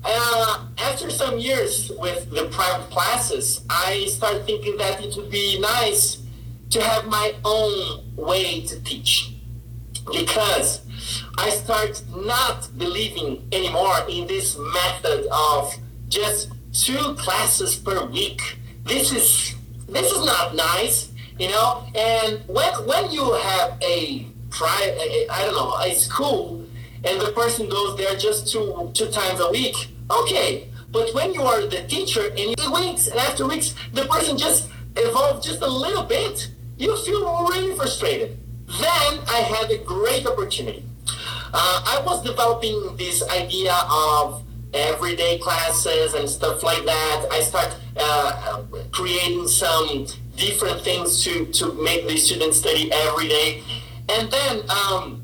Uh, 0.05 0.67
after 0.79 1.09
some 1.09 1.39
years 1.39 1.91
with 1.99 2.31
the 2.31 2.45
private 2.53 2.91
classes, 2.91 3.65
I 3.71 4.07
started 4.07 4.45
thinking 4.45 4.77
that 4.77 5.03
it 5.03 5.17
would 5.17 5.31
be 5.31 5.59
nice 5.59 6.23
to 6.71 6.83
have 6.83 7.07
my 7.07 7.35
own 7.45 8.05
way 8.17 8.61
to 8.63 8.83
teach 8.83 9.35
because 10.13 10.83
I 11.39 11.51
start 11.51 12.03
not 12.15 12.69
believing 12.77 13.49
anymore 13.53 13.97
in 14.09 14.27
this 14.27 14.59
method 14.59 15.27
of 15.33 15.75
just 16.09 16.53
two 16.73 17.15
classes 17.15 17.77
per 17.77 18.05
week. 18.07 18.59
This 18.85 19.13
is 19.13 19.55
this 19.89 20.11
is 20.11 20.25
not 20.27 20.55
nice, 20.55 21.13
you 21.39 21.49
know. 21.49 21.85
And 21.95 22.43
when 22.47 22.73
when 22.87 23.11
you 23.11 23.33
have 23.35 23.79
a 23.83 24.27
private, 24.51 24.99
I 25.31 25.45
don't 25.45 25.55
know, 25.55 25.77
a 25.79 25.95
school, 25.95 26.65
and 27.05 27.21
the 27.21 27.33
person 27.33 27.69
goes 27.69 27.97
there 27.97 28.17
just 28.17 28.53
two 28.53 28.91
two 28.95 29.09
times 29.11 29.41
a 29.41 29.51
week, 29.51 29.77
okay. 30.11 30.69
But 30.91 31.13
when 31.15 31.35
you 31.35 31.43
are 31.43 31.63
the 31.63 31.83
teacher 31.89 32.29
and 32.29 32.39
you 32.39 32.73
weeks 32.73 33.09
and 33.09 33.19
after 33.19 33.47
weeks, 33.47 33.75
the 33.93 34.05
person 34.07 34.39
just 34.39 34.69
evolved 34.97 35.45
just 35.45 35.61
a 35.61 35.67
little 35.67 36.05
bit, 36.05 36.51
you 36.77 36.97
feel 37.05 37.49
really 37.49 37.75
frustrated. 37.77 38.39
Then 38.67 39.21
I 39.29 39.45
had 39.47 39.71
a 39.71 39.79
great 39.79 40.27
opportunity. 40.27 40.85
Uh, 41.53 41.83
I 41.87 42.03
was 42.05 42.23
developing 42.23 42.97
this 42.97 43.23
idea 43.29 43.75
of 43.91 44.43
everyday 44.73 45.39
classes 45.39 46.15
and 46.15 46.29
stuff 46.29 46.63
like 46.63 46.85
that. 46.85 47.27
I 47.31 47.41
start 47.41 47.77
uh, 47.97 48.63
creating 48.91 49.47
some 49.49 50.07
different 50.37 50.81
things 50.83 51.23
to, 51.25 51.47
to 51.47 51.73
make 51.83 52.09
the 52.09 52.17
students 52.17 52.59
study 52.59 52.91
every 52.93 53.29
day. 53.29 53.63
And 54.09 54.31
then 54.31 54.63
um, 54.69 55.24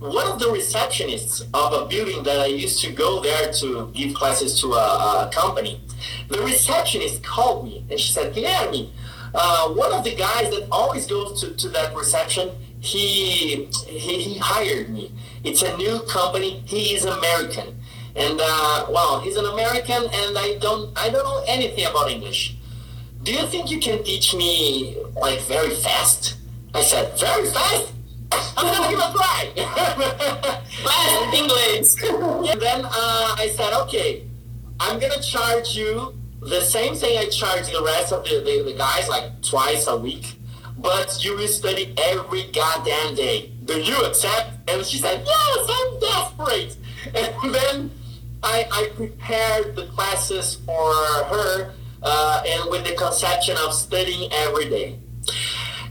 one 0.00 0.26
of 0.26 0.38
the 0.38 0.46
receptionists 0.46 1.42
of 1.52 1.72
a 1.74 1.86
building 1.86 2.22
that 2.24 2.40
I 2.40 2.46
used 2.46 2.80
to 2.82 2.90
go 2.90 3.20
there 3.20 3.52
to 3.52 3.90
give 3.94 4.14
classes 4.14 4.58
to 4.62 4.72
a, 4.72 5.26
a 5.26 5.30
company, 5.32 5.80
the 6.28 6.40
receptionist 6.40 7.22
called 7.22 7.66
me 7.66 7.84
and 7.90 8.00
she 8.00 8.10
said, 8.10 8.34
Guilherme, 8.34 8.90
uh, 9.34 9.68
one 9.68 9.92
of 9.92 10.02
the 10.02 10.14
guys 10.14 10.50
that 10.50 10.66
always 10.72 11.06
goes 11.06 11.40
to, 11.42 11.54
to 11.54 11.68
that 11.68 11.94
reception, 11.94 12.50
he, 12.80 13.66
he, 13.86 14.22
he 14.22 14.38
hired 14.38 14.88
me. 14.88 15.12
It's 15.44 15.62
a 15.62 15.76
new 15.76 16.00
company. 16.08 16.62
He 16.64 16.94
is 16.94 17.04
American. 17.04 17.76
And 18.16 18.40
uh, 18.42 18.86
well, 18.90 19.20
he's 19.20 19.36
an 19.36 19.44
American, 19.44 20.02
and 20.02 20.36
I 20.36 20.58
don't 20.60 20.90
I 20.98 21.10
don't 21.10 21.22
know 21.22 21.44
anything 21.46 21.86
about 21.86 22.10
English. 22.10 22.56
Do 23.22 23.32
you 23.32 23.46
think 23.46 23.70
you 23.70 23.78
can 23.78 24.02
teach 24.02 24.34
me 24.34 24.96
like 25.20 25.40
very 25.42 25.70
fast? 25.70 26.36
I 26.74 26.82
said, 26.82 27.16
very 27.20 27.48
fast. 27.50 27.92
I'm 28.32 28.66
gonna 28.66 28.90
give 28.90 29.00
try. 29.14 29.52
fast 30.84 31.34
English. 31.40 32.50
and 32.50 32.60
then 32.66 32.84
uh, 32.84 33.34
I 33.38 33.52
said, 33.54 33.72
okay, 33.84 34.26
I'm 34.78 34.98
gonna 34.98 35.20
charge 35.22 35.76
you 35.76 36.14
the 36.40 36.60
same 36.60 36.94
thing 36.94 37.18
I 37.18 37.26
charge 37.26 37.70
the 37.70 37.82
rest 37.82 38.12
of 38.12 38.24
the, 38.24 38.40
the, 38.40 38.62
the 38.72 38.74
guys, 38.78 39.08
like 39.08 39.42
twice 39.42 39.86
a 39.86 39.96
week, 39.96 40.36
but 40.78 41.22
you 41.22 41.36
will 41.36 41.48
study 41.48 41.94
every 41.98 42.44
goddamn 42.44 43.14
day. 43.14 43.52
Do 43.64 43.80
you 43.80 43.96
accept? 44.04 44.70
And 44.70 44.84
she 44.84 44.98
said, 44.98 45.22
yes, 45.26 45.70
I'm 45.70 46.00
desperate. 46.00 46.76
And 47.14 47.54
then 47.54 47.90
I, 48.42 48.66
I 48.70 48.90
prepared 48.94 49.74
the 49.74 49.86
classes 49.86 50.56
for 50.66 50.92
her 50.94 51.72
uh, 52.02 52.42
and 52.46 52.70
with 52.70 52.84
the 52.84 52.94
conception 52.94 53.56
of 53.64 53.72
studying 53.72 54.30
every 54.32 54.68
day. 54.68 54.98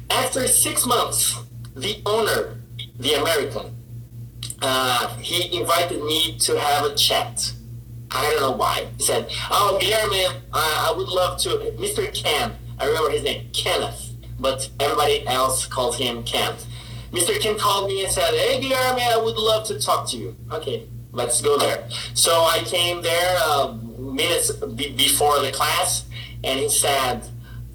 After 0.09 0.47
six 0.47 0.85
months, 0.85 1.35
the 1.79 2.01
owner, 2.05 2.57
the 2.99 3.13
American, 3.13 3.75
uh, 4.61 5.07
he 5.17 5.57
invited 5.59 6.03
me 6.03 6.37
to 6.39 6.59
have 6.59 6.85
a 6.85 6.95
chat. 6.95 7.53
I 8.11 8.23
don't 8.23 8.41
know 8.41 8.57
why. 8.57 8.87
He 8.97 9.03
said, 9.03 9.27
"Oh, 9.51 9.77
Guillermo, 9.79 10.39
I, 10.53 10.89
I 10.89 10.97
would 10.97 11.07
love 11.07 11.39
to." 11.41 11.49
Mr. 11.77 12.13
Ken, 12.13 12.55
I 12.79 12.85
remember 12.87 13.11
his 13.11 13.23
name, 13.23 13.49
Kenneth, 13.53 14.13
but 14.39 14.69
everybody 14.79 15.25
else 15.27 15.65
calls 15.65 15.97
him 15.97 16.23
Ken. 16.23 16.53
Mr. 17.11 17.39
Ken 17.39 17.57
called 17.57 17.87
me 17.87 18.03
and 18.03 18.11
said, 18.11 18.33
"Hey, 18.33 18.59
Guillermo, 18.59 18.99
I 18.99 19.17
would 19.23 19.37
love 19.37 19.65
to 19.67 19.79
talk 19.79 20.07
to 20.09 20.17
you." 20.17 20.35
Okay, 20.51 20.87
let's 21.11 21.41
go 21.41 21.57
there. 21.57 21.87
So 22.13 22.31
I 22.31 22.59
came 22.65 23.01
there 23.01 23.37
uh, 23.43 23.73
minutes 23.97 24.51
b- 24.51 24.93
before 24.95 25.39
the 25.39 25.51
class, 25.51 26.05
and 26.43 26.59
he 26.59 26.69
said, 26.69 27.27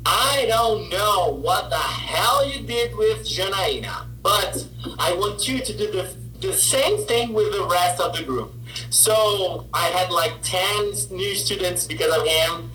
I 0.06 0.44
don't 0.48 0.90
know 0.90 1.38
what 1.40 1.70
the 1.70 1.76
hell 1.76 2.46
you 2.46 2.66
did 2.66 2.96
with 2.96 3.26
Janaina, 3.26 4.06
but 4.22 4.66
I 4.98 5.14
want 5.14 5.48
you 5.48 5.60
to 5.60 5.76
do 5.76 5.90
the, 5.90 6.14
the 6.40 6.52
same 6.52 6.98
thing 7.06 7.32
with 7.32 7.52
the 7.52 7.66
rest 7.66 8.00
of 8.00 8.16
the 8.16 8.22
group. 8.22 8.52
So 8.90 9.66
I 9.72 9.86
had 9.86 10.10
like 10.10 10.34
10 10.42 10.92
new 11.10 11.34
students 11.34 11.86
because 11.86 12.14
of 12.14 12.26
him, 12.26 12.70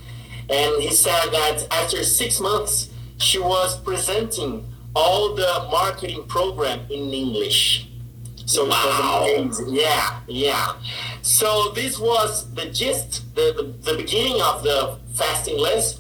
and 0.50 0.82
he 0.82 0.92
said 0.92 1.30
that 1.32 1.68
after 1.72 2.04
six 2.04 2.39
months, 2.39 2.89
she 3.18 3.38
was 3.38 3.80
presenting 3.82 4.65
all 4.96 5.36
the 5.36 5.68
marketing 5.72 6.24
program 6.28 6.80
in 6.89 7.13
English. 7.13 7.88
So 8.46 8.65
wow. 8.65 9.26
it 9.28 9.46
was 9.46 9.60
amazing. 9.60 9.76
Yeah, 9.76 10.20
yeah. 10.28 10.74
So 11.22 11.72
this 11.76 12.00
was 12.00 12.52
the 12.56 12.65
gist, 12.72 13.36
the, 13.36 13.54
the, 13.56 13.92
the 13.92 13.98
beginning 13.98 14.42
of 14.42 14.63
the 14.63 14.98
Fast 15.13 15.48
English. 15.48 15.94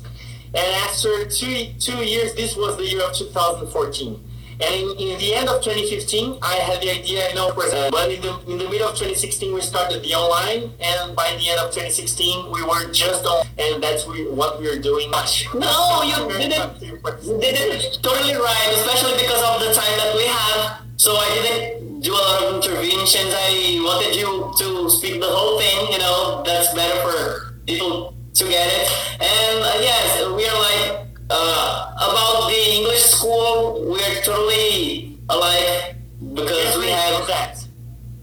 And 0.53 0.67
after 0.83 1.25
two, 1.25 1.73
two 1.79 2.03
years, 2.03 2.33
this 2.33 2.55
was 2.55 2.77
the 2.77 2.85
year 2.85 3.03
of 3.03 3.13
2014. 3.13 4.19
And 4.61 4.75
in, 4.75 4.89
in, 4.99 5.17
the 5.19 5.35
end 5.35 5.47
of 5.47 5.63
2015, 5.63 6.39
I 6.41 6.55
had 6.55 6.81
the 6.81 6.91
idea, 6.91 7.29
you 7.29 7.35
know, 7.35 7.53
but 7.55 7.71
uh, 7.71 7.87
in 8.11 8.19
the, 8.19 8.33
in 8.51 8.57
the 8.57 8.67
middle 8.67 8.89
of 8.89 8.95
2016, 8.99 9.53
we 9.53 9.61
started 9.61 10.03
the 10.03 10.13
online, 10.15 10.75
and 10.83 11.15
by 11.15 11.31
the 11.39 11.47
end 11.47 11.63
of 11.63 11.71
2016, 11.71 12.51
we 12.51 12.61
were 12.67 12.91
just 12.91 13.23
on, 13.25 13.47
and 13.57 13.81
that's 13.81 14.05
we, 14.05 14.27
what 14.27 14.59
we 14.59 14.67
are 14.67 14.77
doing 14.77 15.09
much. 15.11 15.47
No, 15.55 16.03
you 16.03 16.27
didn't, 16.37 16.81
you 16.81 17.39
didn't 17.39 18.03
totally 18.03 18.35
right, 18.35 18.69
especially 18.75 19.15
because 19.15 19.39
of 19.39 19.63
the 19.63 19.71
time 19.71 19.95
that 19.95 20.11
we 20.17 20.27
have. 20.27 20.81
So 20.97 21.15
I 21.15 21.29
didn't 21.39 22.01
do 22.01 22.11
a 22.11 22.19
lot 22.19 22.43
of 22.43 22.55
interventions. 22.55 23.31
I 23.31 23.79
wanted 23.79 24.19
you 24.19 24.51
to 24.59 24.89
speak 24.89 25.21
the 25.21 25.27
whole 25.27 25.57
thing, 25.57 25.93
you 25.93 25.99
know, 25.99 26.43
that's 26.43 26.73
better 26.73 26.99
for 26.99 27.55
people 27.65 28.18
to 28.39 28.47
get 28.47 28.71
it. 28.71 28.87
And 29.19 29.59
uh, 29.59 29.83
yes, 29.83 30.23
we 30.31 30.47
are 30.47 30.59
like, 30.63 31.07
uh, 31.29 31.91
about 31.99 32.47
the 32.47 32.71
English 32.71 33.03
school, 33.03 33.83
we're 33.91 34.21
totally 34.23 35.19
alike 35.27 35.97
because 36.33 36.77
we 36.77 36.87
have 36.87 37.27
that. 37.27 37.59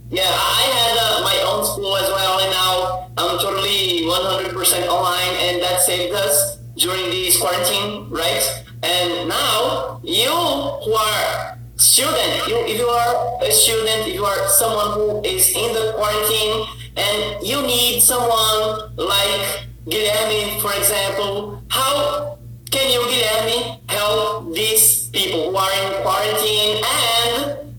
Yeah, 0.09 0.25
I 0.25 0.63
had 0.73 0.97
uh, 0.97 1.21
my 1.21 1.37
own 1.53 1.65
school 1.67 1.97
as 1.99 2.09
well, 2.09 2.41
and 2.41 2.51
now 2.51 3.11
I'm 3.19 3.39
totally 3.39 4.09
100% 4.09 4.89
online, 4.89 5.35
and 5.45 5.63
that 5.63 5.81
saved 5.83 6.15
us 6.15 6.61
during 6.77 7.11
this 7.11 7.39
quarantine, 7.39 8.09
right? 8.09 8.65
And 8.83 9.29
now 9.29 10.01
you 10.03 10.33
who 10.33 10.95
are 10.95 11.59
student, 11.77 12.49
you, 12.49 12.57
if 12.65 12.79
you 12.79 12.89
are 12.89 13.45
a 13.45 13.53
student, 13.53 14.09
if 14.09 14.15
you 14.15 14.25
are 14.25 14.49
someone 14.49 14.95
who 14.95 15.23
is 15.25 15.51
in 15.55 15.75
the 15.75 15.93
quarantine, 15.95 16.65
and 16.97 17.47
you 17.47 17.61
need 17.61 18.01
someone 18.01 18.97
like 18.97 19.67
Guilherme, 19.87 20.61
for 20.61 20.73
example, 20.75 21.63
how 21.71 22.39
can 22.73 22.91
you, 22.91 22.99
Guilherme, 23.03 23.79
help 23.89 24.53
these 24.53 25.07
people 25.11 25.51
who 25.51 25.57
are 25.57 25.71
in 25.71 26.03
quarantine 26.03 26.83
and 26.85 27.75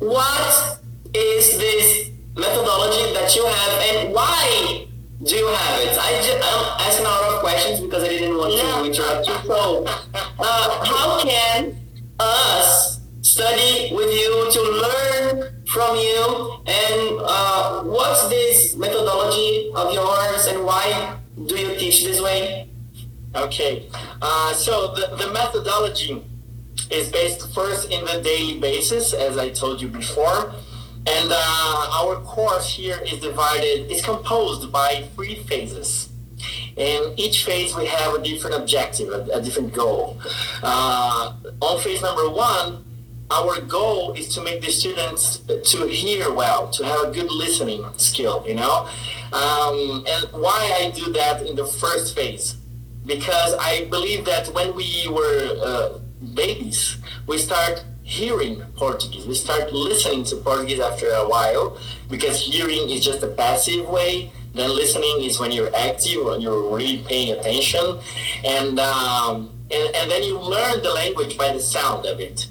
what 0.00 0.80
is 1.14 1.56
this 1.58 2.10
methodology 2.34 3.14
that 3.14 3.36
you 3.36 3.46
have 3.46 3.80
and 3.94 4.12
why 4.12 4.86
do 5.22 5.36
you 5.36 5.46
have 5.46 5.80
it? 5.82 5.96
I 5.96 6.20
just, 6.20 6.42
I'm 6.42 6.80
asking 6.80 7.06
a 7.06 7.08
lot 7.08 7.32
of 7.32 7.40
questions 7.40 7.80
because 7.80 8.02
I 8.02 8.08
didn't 8.08 8.36
want 8.36 8.54
yeah. 8.54 8.78
to 8.78 8.84
interrupt 8.84 9.28
you. 9.28 9.34
So, 9.46 9.84
uh, 9.86 10.84
how 10.84 11.22
can 11.22 11.76
us 12.18 13.00
study 13.20 13.94
with 13.94 14.12
you 14.12 14.50
to 14.50 14.62
learn 14.82 15.64
from 15.66 15.96
you 15.96 16.60
and 16.66 17.20
uh, 17.22 17.82
what's 17.84 18.28
this 18.28 18.74
methodology 18.76 19.70
of 19.76 19.94
yours 19.94 20.46
and 20.46 20.64
why 20.64 21.20
do 21.46 21.58
you 21.58 21.76
teach 21.76 22.04
this 22.04 22.20
way? 22.20 22.68
Okay, 23.34 23.88
uh, 24.20 24.52
so 24.52 24.94
the, 24.94 25.16
the 25.16 25.32
methodology 25.32 26.22
is 26.90 27.10
based 27.10 27.52
first 27.54 27.90
in 27.90 28.04
the 28.04 28.20
daily 28.22 28.60
basis, 28.60 29.14
as 29.14 29.38
I 29.38 29.50
told 29.50 29.80
you 29.80 29.88
before. 29.88 30.52
And 31.04 31.30
uh, 31.32 31.88
our 32.00 32.16
course 32.20 32.74
here 32.74 33.00
is 33.04 33.18
divided, 33.20 33.90
is 33.90 34.04
composed 34.04 34.70
by 34.70 35.08
three 35.14 35.36
phases. 35.44 36.10
In 36.76 37.14
each 37.16 37.44
phase, 37.44 37.74
we 37.74 37.86
have 37.86 38.14
a 38.14 38.22
different 38.22 38.56
objective, 38.56 39.08
a, 39.08 39.38
a 39.38 39.42
different 39.42 39.72
goal. 39.74 40.18
Uh, 40.62 41.34
on 41.60 41.80
phase 41.80 42.02
number 42.02 42.28
one, 42.28 42.84
our 43.30 43.60
goal 43.62 44.12
is 44.12 44.28
to 44.34 44.42
make 44.42 44.60
the 44.60 44.70
students 44.70 45.38
to 45.72 45.86
hear 45.86 46.32
well, 46.32 46.68
to 46.68 46.84
have 46.84 47.08
a 47.08 47.10
good 47.10 47.30
listening 47.30 47.84
skill, 47.96 48.44
you 48.46 48.54
know? 48.54 48.88
Um, 49.32 50.04
and 50.06 50.26
why 50.32 50.78
I 50.80 50.90
do 50.94 51.12
that 51.12 51.46
in 51.46 51.56
the 51.56 51.66
first 51.66 52.14
phase? 52.14 52.56
Because 53.06 53.54
I 53.58 53.86
believe 53.86 54.24
that 54.26 54.48
when 54.48 54.74
we 54.76 55.08
were 55.08 55.56
uh, 55.62 55.98
babies, 56.34 56.98
we 57.26 57.38
start 57.38 57.84
hearing 58.02 58.62
Portuguese. 58.76 59.26
We 59.26 59.34
start 59.34 59.72
listening 59.72 60.24
to 60.24 60.36
Portuguese 60.36 60.80
after 60.80 61.08
a 61.08 61.26
while 61.26 61.78
because 62.10 62.40
hearing 62.40 62.90
is 62.90 63.04
just 63.04 63.22
a 63.22 63.28
passive 63.28 63.88
way. 63.88 64.32
Then 64.54 64.68
listening 64.68 65.22
is 65.22 65.40
when 65.40 65.50
you're 65.50 65.74
active, 65.74 66.24
when 66.24 66.40
you're 66.42 66.74
really 66.74 67.02
paying 67.08 67.32
attention. 67.32 68.00
And, 68.44 68.78
um, 68.78 69.50
and, 69.70 69.96
and 69.96 70.10
then 70.10 70.22
you 70.22 70.38
learn 70.38 70.82
the 70.82 70.90
language 70.90 71.38
by 71.38 71.52
the 71.54 71.60
sound 71.60 72.04
of 72.04 72.20
it. 72.20 72.48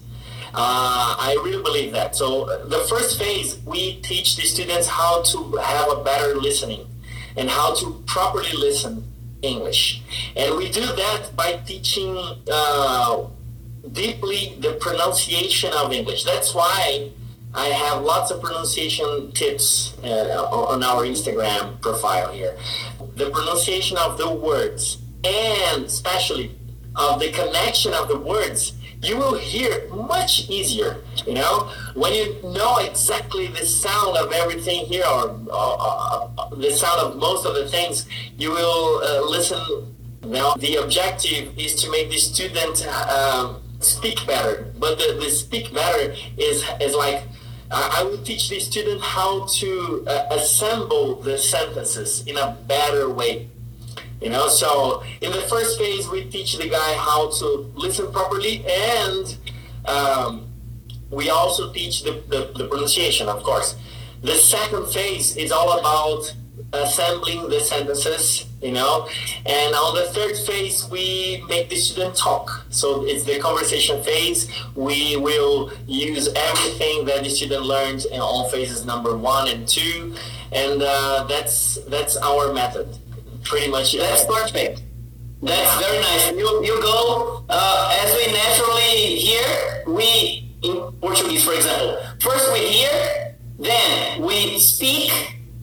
Uh, 0.54 1.16
I 1.18 1.40
really 1.44 1.64
believe 1.64 1.94
that. 1.94 2.16
So 2.16 2.50
uh, 2.50 2.66
the 2.66 2.80
first 2.90 3.18
phase, 3.18 3.60
we 3.66 4.02
teach 4.02 4.36
the 4.36 4.44
students 4.44 4.88
how 4.88 5.22
to 5.22 5.56
have 5.58 5.90
a 5.92 6.04
better 6.04 6.36
listening 6.36 6.88
and 7.38 7.50
how 7.50 7.74
to 7.76 8.04
properly 8.06 8.52
listen 8.54 9.08
English. 9.42 10.02
And 10.36 10.58
we 10.58 10.70
do 10.70 10.82
that 10.82 11.36
by 11.36 11.62
teaching 11.66 12.18
uh, 12.52 13.28
deeply 13.92 14.58
the 14.60 14.74
pronunciation 14.74 15.72
of 15.74 15.92
English. 15.92 16.24
That's 16.26 16.54
why 16.54 17.12
I 17.54 17.68
have 17.68 18.04
lots 18.04 18.32
of 18.32 18.42
pronunciation 18.42 19.32
tips 19.32 19.98
uh, 20.04 20.48
on 20.52 20.84
our 20.84 21.04
Instagram 21.04 21.82
profile 21.82 22.32
here. 22.32 22.58
The 23.16 23.30
pronunciation 23.30 23.98
of 23.98 24.18
the 24.18 24.32
words 24.34 24.98
and 25.24 25.86
especially 25.86 26.56
of 26.96 27.20
the 27.20 27.32
connection 27.32 27.94
of 27.94 28.08
the 28.08 28.18
words 28.18 28.74
you 29.02 29.18
will 29.18 29.36
hear 29.36 29.88
much 29.90 30.50
easier. 30.50 31.04
You 31.26 31.34
know, 31.34 31.72
when 31.96 32.14
you 32.14 32.40
know 32.44 32.78
exactly 32.78 33.48
the 33.48 33.66
sound 33.66 34.18
of 34.18 34.32
everything 34.32 34.86
here, 34.86 35.06
or 35.06 35.40
uh, 35.52 35.76
uh, 36.38 36.56
the 36.56 36.72
sound 36.72 37.00
of 37.02 37.18
most 37.18 37.46
of 37.46 37.56
the 37.56 37.68
things, 37.68 38.08
you 38.38 38.52
will 38.52 39.02
uh, 39.04 39.30
listen. 39.30 39.96
Now, 40.24 40.54
the 40.54 40.76
objective 40.76 41.58
is 41.58 41.76
to 41.82 41.90
make 41.90 42.10
the 42.10 42.18
student 42.18 42.86
um, 42.88 43.62
speak 43.80 44.26
better, 44.28 44.72
but 44.78 45.00
the, 45.00 45.18
the 45.20 45.30
speak 45.32 45.74
better 45.74 46.16
is 46.38 46.64
is 46.80 46.94
like 46.94 47.24
I 47.72 48.04
will 48.04 48.22
teach 48.22 48.50
the 48.50 48.60
student 48.60 49.02
how 49.02 49.46
to 49.46 50.04
uh, 50.06 50.26
assemble 50.32 51.22
the 51.22 51.38
sentences 51.38 52.26
in 52.28 52.38
a 52.38 52.58
better 52.68 53.10
way. 53.10 53.50
You 54.22 54.30
know, 54.30 54.48
so 54.48 55.02
in 55.22 55.32
the 55.32 55.42
first 55.42 55.80
phase, 55.80 56.08
we 56.08 56.26
teach 56.26 56.58
the 56.58 56.70
guy 56.70 56.94
how 56.94 57.32
to 57.40 57.72
listen 57.74 58.12
properly, 58.12 58.64
and 58.70 59.36
um, 59.86 60.48
we 61.10 61.32
also 61.32 61.74
teach 61.74 62.04
the, 62.04 62.22
the, 62.30 62.52
the, 62.56 62.68
pronunciation, 62.68 63.28
of 63.28 63.42
course. 63.42 63.76
The 64.22 64.36
second 64.36 64.94
phase 64.94 65.36
is 65.38 65.52
all 65.52 65.80
about 65.80 66.36
assembling 66.72 67.50
the 67.50 67.60
sentences, 67.60 68.46
you 68.62 68.72
know, 68.72 69.10
and 69.48 69.74
on 69.74 69.96
the 69.96 70.04
third 70.14 70.38
phase, 70.38 70.88
we 70.92 71.44
make 71.50 71.70
the 71.70 71.76
student 71.76 72.16
talk. 72.16 72.64
So 72.70 73.04
it's 73.08 73.24
the 73.24 73.40
conversation 73.40 74.04
phase. 74.04 74.48
We 74.76 75.18
will 75.18 75.72
use 75.88 76.30
everything 76.36 77.06
that 77.06 77.24
the 77.24 77.30
student 77.32 77.64
learns 77.64 78.06
in 78.06 78.20
all 78.20 78.48
phases 78.50 78.86
number 78.86 79.18
one 79.18 79.48
and 79.48 79.68
two, 79.68 80.14
and 80.52 80.84
uh, 80.84 81.24
that's 81.28 81.84
that's 81.86 82.18
our 82.18 82.54
method 82.54 83.00
pretty 83.44 83.70
much. 83.70 83.94
That's 83.98 84.26
perfect. 84.26 84.84
That's 85.42 85.82
very 85.82 86.00
nice. 86.00 86.32
You, 86.32 86.64
you 86.64 86.82
go, 86.82 87.44
uh, 87.50 87.98
as 88.04 88.16
we 88.16 88.32
naturally 88.32 89.16
hear, 89.16 89.84
we, 89.88 90.54
in 90.62 90.92
Portuguese, 91.02 91.44
for 91.44 91.54
example, 91.54 91.98
first 92.20 92.54
we 92.54 92.60
hear, 92.60 93.36
then 93.58 94.22
we 94.22 94.60
speak, 94.60 95.12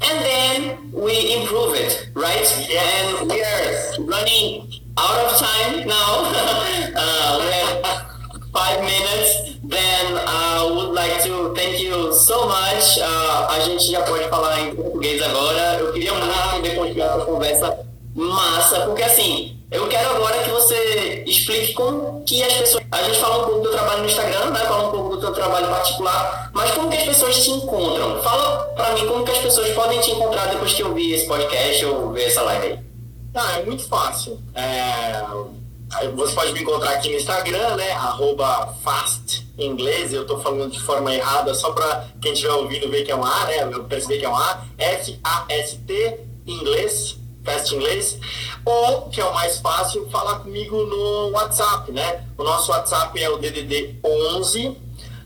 and 0.01 0.25
then 0.25 0.93
we 0.93 1.37
improve 1.41 1.75
it, 1.75 2.11
right? 2.15 2.47
And 2.71 3.31
we 3.31 3.43
are 3.43 4.05
running 4.05 4.73
out 4.99 5.19
of 5.27 5.39
time 5.39 5.87
now. 5.87 6.33
uh, 6.97 7.39
we 7.39 7.47
have 7.53 8.51
five 8.53 8.81
minutes. 8.81 9.59
Then 9.63 10.19
I 10.27 10.65
uh, 10.67 10.75
would 10.75 10.95
like 10.95 11.23
to 11.25 11.55
thank 11.55 11.81
you 11.81 12.13
so 12.15 12.49
much. 12.49 12.99
Uh, 12.99 13.47
a 13.51 13.61
gente 13.61 13.91
já 13.91 14.03
pode 14.03 14.29
falar 14.29 14.61
em 14.61 14.75
português 14.75 15.23
agora. 15.23 15.79
Eu 15.79 15.93
queria 15.93 16.13
muito 16.13 16.27
continuar 16.79 17.07
essa 17.07 17.25
conversa 17.25 17.79
massa, 18.15 18.81
porque 18.81 19.03
assim, 19.03 19.59
eu 19.71 19.87
quero 19.89 20.17
agora 20.17 20.39
que 20.43 20.51
você 20.51 21.25
explique 21.27 21.73
como 21.75 22.25
que 22.25 22.43
as 22.43 22.53
pessoas. 22.55 22.85
A 22.91 23.03
gente 23.03 23.19
fala 23.19 23.43
um 23.43 23.47
pouco 23.47 23.61
do 23.61 23.71
trabalho 23.71 24.01
no 24.01 24.07
Instagram, 24.07 24.51
né? 24.51 24.61
Fala 24.61 24.89
um 24.89 24.91
pouco 24.91 25.17
do 25.17 25.21
teu 25.21 25.33
trabalho 25.33 25.69
particular, 25.69 26.51
mas 26.55 26.71
como 26.73 26.89
que 26.91 26.97
as 26.97 27.05
pessoas 27.05 27.45
te 27.45 27.51
encontram? 27.51 28.23
Fala 28.23 28.65
pra 28.75 28.95
mim 28.95 29.07
como 29.07 29.25
que 29.25 29.31
as 29.31 29.39
pessoas 29.39 29.71
podem 29.73 30.01
te 30.01 30.11
encontrar 30.11 30.47
depois 30.47 30.73
que 30.73 30.83
eu 30.83 30.95
vi 30.95 31.13
esse 31.13 31.27
podcast 31.27 31.85
ou 31.85 32.13
ver 32.13 32.25
essa 32.25 32.43
live 32.43 32.67
aí. 32.67 32.79
Ah, 33.35 33.59
é 33.61 33.65
muito 33.65 33.87
fácil. 33.87 34.41
É... 34.55 35.23
Você 36.15 36.35
pode 36.35 36.53
me 36.53 36.61
encontrar 36.61 36.91
aqui 36.91 37.09
no 37.09 37.17
Instagram, 37.17 37.77
né? 37.77 37.93
Arroba 37.93 38.75
fast 38.85 39.47
inglês, 39.59 40.13
eu 40.13 40.27
tô 40.27 40.39
falando 40.39 40.71
de 40.71 40.81
forma 40.81 41.15
errada, 41.15 41.55
só 41.55 41.73
para 41.73 42.07
quem 42.21 42.33
estiver 42.33 42.53
ouvindo 42.53 42.89
ver 42.91 43.05
que 43.05 43.11
é 43.11 43.17
um 43.17 43.25
A, 43.25 43.45
né? 43.47 43.63
Eu 43.63 43.85
perceber 43.85 44.19
que 44.19 44.25
é 44.25 44.29
um 44.29 44.37
A. 44.37 44.65
F-A-S-T, 44.79 46.21
inglês, 46.51 47.17
Fast 47.45 47.75
Inglês, 47.75 48.19
ou, 48.65 49.03
que 49.09 49.21
é 49.21 49.25
o 49.25 49.33
mais 49.33 49.59
fácil, 49.59 50.09
falar 50.11 50.41
comigo 50.41 50.85
no 50.85 51.31
WhatsApp, 51.31 51.91
né? 51.93 52.25
O 52.37 52.43
nosso 52.43 52.71
WhatsApp 52.71 53.19
é 53.23 53.31
o 53.31 53.39
DDD 53.39 53.97
11 54.05 54.77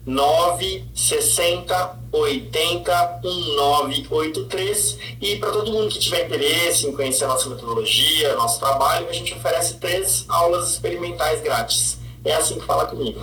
960 0.05 2.03
80 2.13 3.21
1983 3.23 4.99
e 5.21 5.37
para 5.37 5.51
todo 5.51 5.73
mundo 5.73 5.89
que 5.89 5.99
tiver 5.99 6.27
interesse 6.27 6.87
em 6.87 6.93
conhecer 6.93 7.25
a 7.25 7.29
nossa 7.29 7.49
metodologia, 7.49 8.35
nosso 8.35 8.59
trabalho, 8.61 9.09
a 9.09 9.13
gente 9.13 9.33
oferece 9.33 9.75
três 9.75 10.27
aulas 10.29 10.71
experimentais 10.71 11.41
grátis. 11.41 11.99
É 12.25 12.35
assim 12.35 12.59
que 12.59 12.67
fala 12.67 12.87
comigo. 12.87 13.21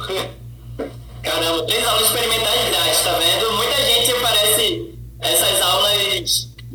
Caramba, 1.22 1.64
três 1.64 1.88
aulas 1.88 2.04
experimentais 2.04 2.70
grátis, 2.70 3.02
tá 3.02 3.12
vendo? 3.20 3.52
Muita 3.54 3.76
gente 3.76 4.14
parece 4.22 5.00
essas 5.20 5.62
aulas 5.62 6.09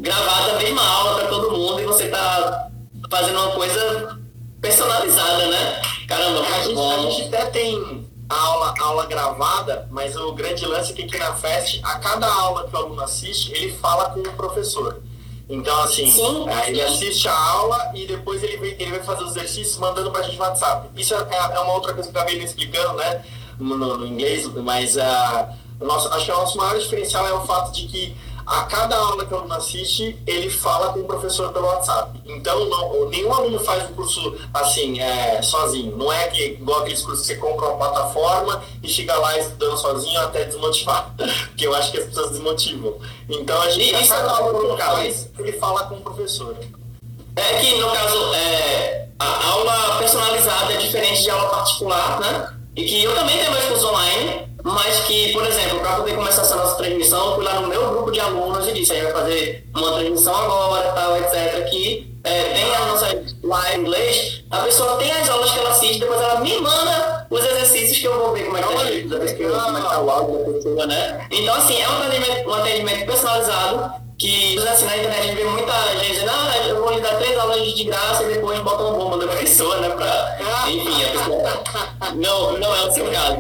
gravadas 0.05 0.59
bem 0.59 0.71
uma 0.73 0.87
aula 0.87 1.15
para 1.15 1.29
todo 1.29 1.51
mundo 1.51 1.81
e 1.81 1.87
você 1.87 2.09
tá 2.09 2.69
fazendo 3.11 3.41
uma 3.41 3.53
coisa 3.53 4.21
personalizada, 4.61 5.47
né? 5.47 5.81
Caramba, 6.07 6.41
a 6.41 6.61
gente, 6.61 6.79
a 6.79 6.99
gente 6.99 7.35
até 7.35 7.47
tem 7.47 8.07
aula, 8.29 8.75
aula 8.81 9.07
gravada, 9.07 9.89
mas 9.91 10.15
o 10.15 10.33
grande 10.35 10.67
lance 10.67 10.93
é 10.93 10.95
que 10.95 11.05
aqui 11.05 11.19
na 11.19 11.33
FEST, 11.35 11.81
a 11.83 11.99
cada 11.99 12.31
aula 12.31 12.69
que 12.69 12.77
o 12.77 12.79
aluno 12.79 13.01
assiste, 13.01 13.51
ele 13.53 13.73
fala 13.73 14.11
com 14.11 14.21
o 14.21 14.33
professor. 14.35 15.01
Então, 15.49 15.79
assim, 15.83 16.07
sim, 16.07 16.49
é, 16.51 16.69
ele 16.69 16.83
assiste 16.83 17.27
a 17.27 17.39
aula 17.39 17.93
e 17.95 18.07
depois 18.07 18.43
ele, 18.43 18.59
vem, 18.59 18.77
ele 18.79 18.91
vai 18.91 19.03
fazer 19.03 19.25
os 19.25 19.31
exercícios 19.31 19.79
mandando 19.79 20.11
pra 20.11 20.23
gente 20.23 20.37
no 20.37 20.43
WhatsApp. 20.43 20.89
Isso 20.97 21.15
é, 21.15 21.19
é 21.19 21.61
uma 21.61 21.73
outra 21.73 21.95
coisa 21.95 22.11
que 22.11 22.17
eu 22.17 22.21
acabei 22.21 22.43
explicando, 22.43 22.95
né, 22.99 23.25
no, 23.59 23.77
no, 23.79 23.97
no 23.99 24.07
inglês, 24.07 24.47
mas 24.49 24.97
uh, 24.97 25.49
nosso, 25.81 26.09
acho 26.13 26.27
que 26.27 26.33
o 26.33 26.37
nosso 26.37 26.59
maior 26.59 26.79
diferencial 26.79 27.27
é 27.27 27.33
o 27.33 27.41
fato 27.47 27.73
de 27.73 27.87
que 27.87 28.17
a 28.47 28.63
cada 28.65 28.97
aula 28.97 29.25
que 29.25 29.33
o 29.33 29.39
aluno 29.39 29.55
assiste, 29.55 30.19
ele 30.27 30.51
fala 30.51 30.93
com 30.93 31.01
o 31.01 31.05
professor 31.05 31.53
pelo 31.53 31.67
WhatsApp. 31.67 32.21
Então, 32.27 32.67
não, 32.67 33.09
nenhum 33.09 33.33
aluno 33.33 33.59
faz 33.61 33.85
o 33.91 33.95
curso 33.95 34.37
assim, 34.53 35.01
é, 35.01 35.41
sozinho. 35.43 35.97
Não 35.97 36.13
é 36.13 36.29
que 36.29 36.45
igual 36.45 36.81
aqueles 36.81 37.03
cursos 37.03 37.27
que 37.27 37.35
você 37.35 37.37
compra 37.37 37.69
uma 37.69 37.77
plataforma 37.77 38.63
e 38.83 38.89
chega 38.89 39.17
lá 39.17 39.39
estudando 39.39 39.77
sozinho 39.79 40.21
até 40.21 40.45
desmotivar. 40.45 41.15
Porque 41.49 41.67
eu 41.67 41.75
acho 41.75 41.91
que 41.91 41.99
as 41.99 42.05
pessoas 42.07 42.31
desmotivam. 42.31 42.95
Então, 43.29 43.61
a 43.63 43.71
gente, 43.71 43.95
a 43.95 44.07
cada 44.07 44.31
aula 44.33 44.61
que 44.61 44.67
ele 44.67 44.77
faz, 44.77 45.31
ele 45.39 45.53
fala 45.53 45.85
com 45.85 45.95
o 45.97 46.01
professor. 46.01 46.57
É 47.37 47.59
que, 47.61 47.79
no 47.79 47.91
caso, 47.91 48.35
é, 48.35 49.09
a 49.19 49.49
aula 49.49 49.99
personalizada 49.99 50.73
é 50.73 50.77
diferente 50.77 51.23
de 51.23 51.31
aula 51.31 51.49
particular, 51.49 52.21
né? 52.21 52.55
E 52.77 52.85
que 52.85 53.03
eu 53.05 53.15
também 53.15 53.39
tenho 53.39 53.53
meus 53.53 53.65
cursos 53.65 53.85
online, 53.85 54.54
mas 54.65 55.01
que, 55.01 55.33
por 55.35 55.47
exemplo, 55.47 55.79
para 55.81 55.97
poder 55.97 56.15
começar 56.15 56.41
essa 56.41 56.57
nossa 56.57 56.77
transmissão, 56.77 57.27
eu 57.27 57.35
fui 57.35 57.45
lá 57.45 57.61
no 57.61 57.69
meu 57.69 57.87
grupo 57.91 58.11
de 58.11 58.19
alunos 58.19 58.67
e 58.67 58.73
disse, 58.73 58.93
a 58.93 58.95
gente 58.95 59.05
vai 59.05 59.13
fazer 59.13 59.69
uma 59.75 59.93
transmissão 59.93 60.35
agora, 60.35 60.91
tal, 60.93 61.17
etc, 61.19 61.69
que 61.69 62.17
é, 62.25 62.43
tem 62.55 62.75
a 62.75 62.87
nossa 62.87 63.07
live 63.43 63.77
em 63.77 63.81
inglês, 63.83 64.43
a 64.51 64.61
pessoa 64.61 64.97
tem 64.97 65.13
as 65.13 65.29
aulas 65.29 65.51
que 65.51 65.59
ela 65.59 65.69
assiste, 65.69 66.01
depois 66.01 66.19
ela 66.19 66.41
me 66.41 66.59
manda 66.59 67.27
os 67.29 67.45
exercícios 67.45 67.99
que 67.99 68.07
eu 68.07 68.19
vou 68.19 68.33
ver 68.33 68.45
como 68.45 68.57
é 68.57 68.63
que 68.63 68.67
tá, 68.67 68.75
como 68.75 68.89
é 69.23 69.81
que 69.83 69.89
tá 69.89 70.01
o 70.01 70.11
áudio 70.11 70.39
da 70.39 70.53
pessoa, 70.55 70.87
né? 70.87 71.27
Então, 71.31 71.55
assim, 71.55 71.79
é 71.79 71.89
um 71.89 72.03
atendimento, 72.03 72.49
um 72.49 72.55
atendimento 72.55 73.07
personalizado, 73.07 74.04
que 74.17 74.59
assim, 74.59 74.85
na 74.85 74.97
internet 74.97 75.19
a 75.19 75.23
gente 75.23 75.37
vê 75.37 75.45
muita 75.45 75.99
gente 75.99 76.13
dizendo, 76.13 76.31
ah, 76.31 76.69
eu 76.69 76.83
vou 76.83 76.93
lhe 76.93 77.01
dar 77.01 77.17
três 77.17 77.39
aulas 77.39 77.75
de 77.75 77.85
graça 77.85 78.23
e 78.23 78.35
depois 78.35 78.61
bota 78.61 78.83
uma 78.85 78.93
bomba 78.93 79.27
na 79.27 79.33
pessoa, 79.33 79.81
né? 79.81 79.91
Pra... 79.91 80.39
Enfim, 80.71 81.05
a 81.05 81.11
pessoa. 81.11 81.65
Não, 82.15 82.59
não 82.59 82.75
é 82.75 82.87
o 82.87 82.93
seu 82.93 83.11
caso. 83.11 83.37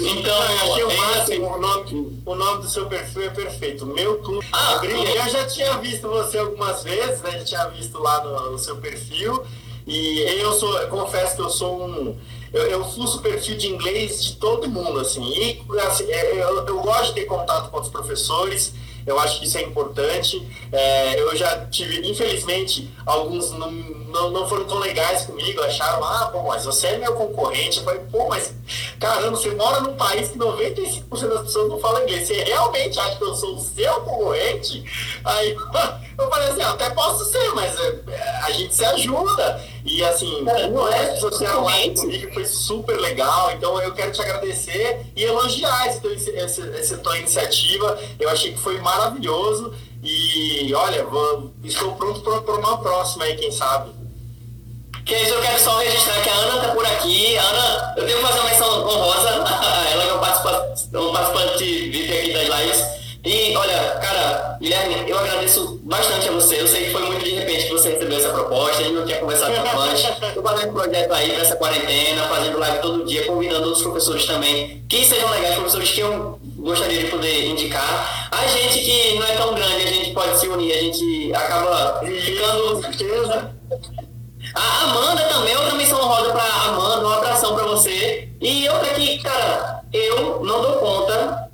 Então, 0.00 0.42
eu 0.42 0.72
achei 0.72 0.84
o 0.84 0.90
é 0.90 1.18
assim. 1.18 1.38
o 1.38 1.58
nome, 1.58 2.22
o 2.24 2.34
nome 2.34 2.62
do 2.62 2.68
seu 2.68 2.86
perfil 2.86 3.24
é 3.24 3.30
perfeito. 3.30 3.86
Meu 3.86 4.18
clube. 4.18 4.46
Ah, 4.52 4.78
Brilha. 4.78 5.16
Eu 5.16 5.28
já 5.28 5.46
tinha 5.46 5.76
visto 5.78 6.08
você 6.08 6.38
algumas 6.38 6.82
vezes, 6.82 7.20
né? 7.22 7.32
Já 7.32 7.44
tinha 7.44 7.68
visto 7.68 7.98
lá 8.00 8.24
no, 8.24 8.52
no 8.52 8.58
seu 8.58 8.76
perfil. 8.76 9.42
E 9.86 10.20
eu 10.40 10.52
sou, 10.52 10.78
eu 10.78 10.88
confesso 10.88 11.36
que 11.36 11.42
eu 11.42 11.50
sou 11.50 11.82
um. 11.84 12.16
Eu, 12.52 12.62
eu 12.64 12.84
fuço 12.84 13.18
o 13.18 13.22
perfil 13.22 13.56
de 13.56 13.68
inglês 13.68 14.22
de 14.22 14.36
todo 14.36 14.68
mundo, 14.68 14.98
assim. 15.00 15.22
E 15.22 15.62
assim, 15.80 16.04
é, 16.10 16.42
eu, 16.42 16.66
eu 16.66 16.80
gosto 16.80 17.08
de 17.08 17.14
ter 17.14 17.24
contato 17.26 17.70
com 17.70 17.80
os 17.80 17.88
professores. 17.88 18.72
Eu 19.06 19.18
acho 19.18 19.38
que 19.38 19.46
isso 19.46 19.58
é 19.58 19.62
importante. 19.62 20.46
É, 20.72 21.20
eu 21.20 21.34
já 21.36 21.66
tive, 21.66 22.08
infelizmente, 22.08 22.90
alguns 23.06 23.50
não, 24.10 24.30
não 24.30 24.48
foram 24.48 24.64
tão 24.64 24.78
legais 24.78 25.24
comigo, 25.24 25.62
acharam, 25.62 26.04
ah, 26.04 26.30
bom, 26.32 26.46
mas 26.48 26.64
você 26.64 26.88
é 26.88 26.98
meu 26.98 27.14
concorrente. 27.14 27.78
Eu 27.78 27.84
falei, 27.84 28.00
pô, 28.10 28.28
mas 28.28 28.52
caramba, 28.98 29.36
você 29.36 29.50
mora 29.54 29.80
num 29.80 29.96
país 29.96 30.28
que 30.28 30.38
95% 30.38 31.28
das 31.28 31.42
pessoas 31.42 31.68
não 31.68 31.78
falam 31.78 32.02
inglês. 32.02 32.26
Você 32.26 32.44
realmente 32.44 32.98
acha 32.98 33.16
que 33.16 33.24
eu 33.24 33.34
sou 33.34 33.56
o 33.56 33.60
seu 33.60 33.94
concorrente? 34.02 34.84
Aí 35.24 35.52
eu 36.18 36.28
falei 36.28 36.48
assim, 36.48 36.62
ah, 36.62 36.70
até 36.70 36.90
posso 36.90 37.24
ser, 37.24 37.54
mas 37.54 37.74
é, 37.78 38.40
a 38.42 38.50
gente 38.50 38.74
se 38.74 38.84
ajuda. 38.84 39.64
E 39.84 40.04
assim, 40.04 40.44
o 40.72 40.84
resto 40.84 41.20
social 41.20 41.64
lá 41.64 41.72
comigo 41.96 42.34
foi 42.34 42.44
super 42.44 42.98
legal. 43.00 43.52
Então 43.52 43.80
eu 43.80 43.92
quero 43.92 44.12
te 44.12 44.20
agradecer 44.20 45.06
e 45.16 45.24
elogiar 45.24 45.88
esse, 45.88 46.30
esse, 46.30 46.70
essa 46.76 46.98
tua 46.98 47.18
iniciativa. 47.18 47.98
Eu 48.18 48.28
achei 48.28 48.52
que 48.52 48.58
foi 48.58 48.78
maravilhoso. 48.80 49.72
E 50.02 50.72
olha, 50.74 51.04
vou, 51.04 51.52
estou 51.62 51.94
pronto 51.94 52.20
para 52.20 52.54
uma 52.54 52.78
próxima 52.78 53.24
aí, 53.24 53.36
quem 53.36 53.52
sabe. 53.52 53.99
Que 55.10 55.28
eu 55.28 55.42
quero 55.42 55.58
só 55.58 55.76
registrar 55.78 56.22
que 56.22 56.28
a 56.28 56.34
Ana 56.34 56.60
tá 56.60 56.68
por 56.68 56.86
aqui. 56.86 57.34
Ana, 57.34 57.94
eu 57.96 58.06
tenho 58.06 58.18
que 58.18 58.24
fazer 58.24 58.38
uma 58.38 58.48
menção 58.48 58.88
honrosa. 58.88 59.28
Ela 59.92 60.04
é 60.04 60.12
uma 60.12 60.18
participante, 60.20 61.90
VIP 61.90 62.16
aqui 62.16 62.32
das 62.32 62.60
lives. 62.60 62.86
E 63.24 63.56
olha, 63.56 63.98
cara, 64.00 64.56
Guilherme, 64.60 65.10
eu 65.10 65.18
agradeço 65.18 65.80
bastante 65.82 66.28
a 66.28 66.30
você. 66.30 66.60
Eu 66.60 66.68
sei 66.68 66.84
que 66.84 66.90
foi 66.92 67.02
muito 67.02 67.24
de 67.24 67.32
repente 67.32 67.66
que 67.66 67.72
você 67.72 67.90
recebeu 67.90 68.18
essa 68.18 68.28
proposta, 68.28 68.82
a 68.82 68.84
gente 68.84 68.94
não 68.94 69.04
tinha 69.04 69.18
conversado 69.18 69.52
com 69.52 69.80
antes. 69.80 70.04
Estou 70.04 70.44
fazendo 70.44 70.70
um 70.70 70.74
projeto 70.74 71.12
aí 71.12 71.32
essa 71.32 71.56
quarentena, 71.56 72.28
fazendo 72.28 72.58
live 72.60 72.78
todo 72.78 73.04
dia, 73.04 73.26
convidando 73.26 73.64
outros 73.64 73.82
professores 73.82 74.24
também, 74.26 74.84
que 74.88 75.04
sejam 75.04 75.28
legais, 75.28 75.56
professores 75.56 75.90
que 75.90 76.00
eu 76.02 76.38
gostaria 76.58 77.00
de 77.00 77.10
poder 77.10 77.48
indicar. 77.48 78.28
A 78.30 78.46
gente 78.46 78.78
que 78.78 79.18
não 79.18 79.26
é 79.26 79.34
tão 79.34 79.54
grande, 79.54 79.82
a 79.82 79.92
gente 79.92 80.12
pode 80.12 80.38
se 80.38 80.46
unir, 80.46 80.72
a 80.72 80.80
gente 80.80 81.34
acaba 81.34 81.98
ficando. 81.98 82.80
certeza. 82.80 83.56
A 84.54 84.84
Amanda 84.84 85.22
também, 85.24 85.56
outra 85.56 85.74
missão 85.74 85.98
roda 85.98 86.32
pra 86.32 86.44
Amanda, 86.44 87.06
um 87.06 87.12
abração 87.12 87.54
pra 87.54 87.64
você. 87.66 88.28
E 88.40 88.68
outra 88.68 88.94
que, 88.94 89.18
cara, 89.18 89.82
eu 89.92 90.44
não 90.44 90.62
dou 90.62 90.72
conta 90.76 91.50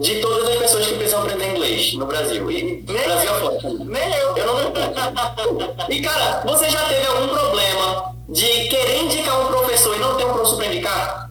de 0.00 0.20
todas 0.20 0.48
as 0.48 0.56
pessoas 0.56 0.86
que 0.86 0.94
precisam 0.94 1.22
aprender 1.22 1.50
inglês 1.50 1.94
no 1.94 2.06
Brasil. 2.06 2.50
E 2.50 2.82
no 2.82 2.92
Brasil 2.92 3.30
afora. 3.30 3.58
Nem 3.84 4.14
eu. 4.14 4.36
Eu 4.36 4.46
não 4.46 4.56
dou 4.56 4.72
conta. 4.72 5.86
E, 5.88 6.00
cara, 6.00 6.42
você 6.44 6.68
já 6.70 6.84
teve 6.88 7.06
algum 7.06 7.28
problema 7.28 8.14
de 8.28 8.68
querer 8.68 9.04
indicar 9.04 9.40
um 9.40 9.46
professor 9.46 9.96
e 9.96 9.98
não 9.98 10.16
ter 10.16 10.24
um 10.24 10.32
professor 10.32 10.56
pra 10.56 10.66
indicar? 10.66 11.30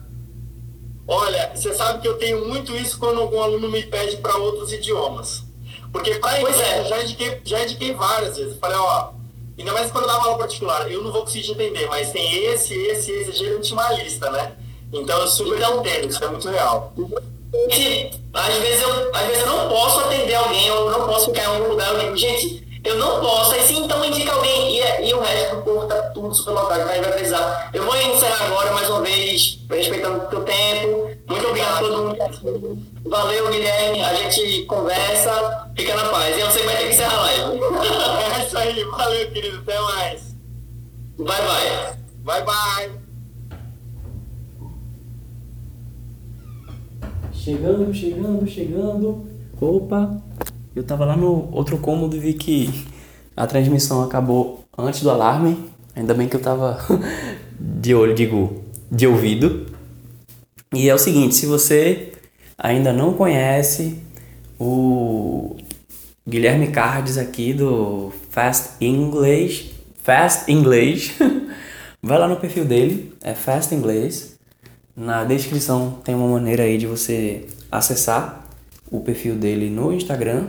Olha, 1.08 1.52
você 1.54 1.72
sabe 1.72 2.00
que 2.00 2.08
eu 2.08 2.18
tenho 2.18 2.48
muito 2.48 2.74
isso 2.74 2.98
quando 2.98 3.20
algum 3.20 3.40
aluno 3.40 3.70
me 3.70 3.82
pede 3.84 4.16
para 4.16 4.36
outros 4.36 4.72
idiomas. 4.72 5.44
Porque 5.92 6.16
para 6.16 6.40
inglês 6.40 6.60
é. 6.60 6.80
eu 6.80 6.84
já 6.86 7.02
indiquei, 7.02 7.40
já 7.44 7.62
indiquei 7.62 7.94
várias 7.94 8.36
vezes. 8.36 8.54
Eu 8.54 8.58
Falei, 8.58 8.76
ó, 8.76 9.10
ainda 9.58 9.72
mais 9.72 9.90
quando 9.90 10.04
eu 10.04 10.10
dava 10.10 10.24
aula 10.24 10.38
particular, 10.38 10.90
eu 10.90 11.02
não 11.02 11.12
vou 11.12 11.22
conseguir 11.22 11.52
entender, 11.52 11.86
mas 11.88 12.10
tem 12.10 12.44
esse, 12.44 12.74
esse, 12.74 13.10
esse, 13.10 13.32
geralmente 13.32 13.72
uma 13.72 13.92
lista, 13.92 14.30
né? 14.30 14.52
Então 14.92 15.20
eu 15.20 15.26
super 15.26 15.58
entendo, 15.58 16.08
isso 16.08 16.24
é 16.24 16.28
muito 16.28 16.48
real. 16.48 16.92
que 17.70 18.10
às 18.32 18.54
vezes 18.54 18.82
eu, 18.82 19.14
às 19.14 19.26
vezes 19.26 19.42
eu 19.42 19.46
não 19.46 19.68
posso 19.68 20.00
atender 20.00 20.34
alguém, 20.34 20.66
eu 20.66 20.90
não 20.90 21.06
posso 21.06 21.26
ficar 21.26 21.44
em 21.44 21.46
algum 21.46 21.68
lugar, 21.70 21.92
eu 21.94 22.00
digo, 22.00 22.16
gente, 22.16 22.65
eu 22.86 22.96
não 22.98 23.20
posso, 23.20 23.54
aí 23.54 23.62
sim, 23.62 23.84
então 23.84 24.04
indica 24.04 24.32
alguém, 24.32 24.78
e, 24.78 25.08
e 25.08 25.14
o 25.14 25.20
resto 25.20 25.56
do 25.56 25.62
povo 25.62 25.86
tá 25.86 26.00
tudo 26.10 26.34
super 26.34 26.52
lotado, 26.52 26.80
então 26.80 26.90
a 26.90 26.94
gente 26.94 27.04
vai 27.04 27.12
precisar. 27.12 27.70
Eu 27.72 27.84
vou 27.84 27.96
encerrar 27.96 28.46
agora, 28.46 28.72
mais 28.72 28.88
uma 28.88 29.00
vez, 29.02 29.58
respeitando 29.68 30.24
o 30.24 30.26
teu 30.28 30.44
tempo, 30.44 31.10
muito 31.28 31.48
obrigado 31.48 31.76
a 31.76 31.78
todo 31.80 32.02
mundo. 32.02 32.86
Valeu, 33.04 33.50
Guilherme, 33.50 34.02
a 34.02 34.14
gente 34.14 34.62
conversa, 34.66 35.70
fica 35.76 35.94
na 35.96 36.04
paz. 36.08 36.36
E 36.36 36.40
eu 36.40 36.50
sei 36.50 36.62
que 36.62 36.66
vai 36.66 36.76
ter 36.76 36.84
que 36.84 36.94
encerrar 36.94 37.18
a 37.18 37.22
live. 37.22 37.60
É 38.36 38.44
isso 38.46 38.58
aí, 38.58 38.84
valeu, 38.84 39.30
querido, 39.30 39.58
até 39.58 39.80
mais. 39.80 40.36
Bye, 41.18 41.26
bye. 41.26 41.96
Bye, 42.24 42.44
bye. 42.44 42.90
Chegando, 47.32 47.94
chegando, 47.94 48.46
chegando. 48.46 49.26
Opa! 49.60 50.25
Eu 50.76 50.84
tava 50.84 51.06
lá 51.06 51.16
no 51.16 51.48
outro 51.52 51.78
cômodo 51.78 52.14
e 52.14 52.20
vi 52.20 52.34
que 52.34 52.84
a 53.34 53.46
transmissão 53.46 54.02
acabou 54.04 54.62
antes 54.76 55.00
do 55.00 55.08
alarme. 55.10 55.56
Ainda 55.94 56.12
bem 56.12 56.28
que 56.28 56.36
eu 56.36 56.42
tava 56.42 56.78
de 57.58 57.94
olho, 57.94 58.14
digo, 58.14 58.62
de 58.92 59.06
ouvido. 59.06 59.64
E 60.74 60.86
é 60.86 60.94
o 60.94 60.98
seguinte, 60.98 61.34
se 61.34 61.46
você 61.46 62.12
ainda 62.58 62.92
não 62.92 63.14
conhece 63.14 64.02
o 64.60 65.56
Guilherme 66.28 66.66
Cardes 66.66 67.16
aqui 67.16 67.54
do 67.54 68.12
Fast 68.28 68.72
English, 68.78 69.74
Fast 70.02 70.52
English, 70.52 71.14
vai 72.02 72.18
lá 72.18 72.28
no 72.28 72.36
perfil 72.36 72.66
dele, 72.66 73.14
é 73.22 73.34
Fast 73.34 73.74
English. 73.74 74.36
Na 74.94 75.24
descrição 75.24 75.98
tem 76.04 76.14
uma 76.14 76.28
maneira 76.28 76.64
aí 76.64 76.76
de 76.76 76.86
você 76.86 77.46
acessar 77.72 78.46
o 78.90 79.00
perfil 79.00 79.36
dele 79.36 79.70
no 79.70 79.90
Instagram 79.90 80.48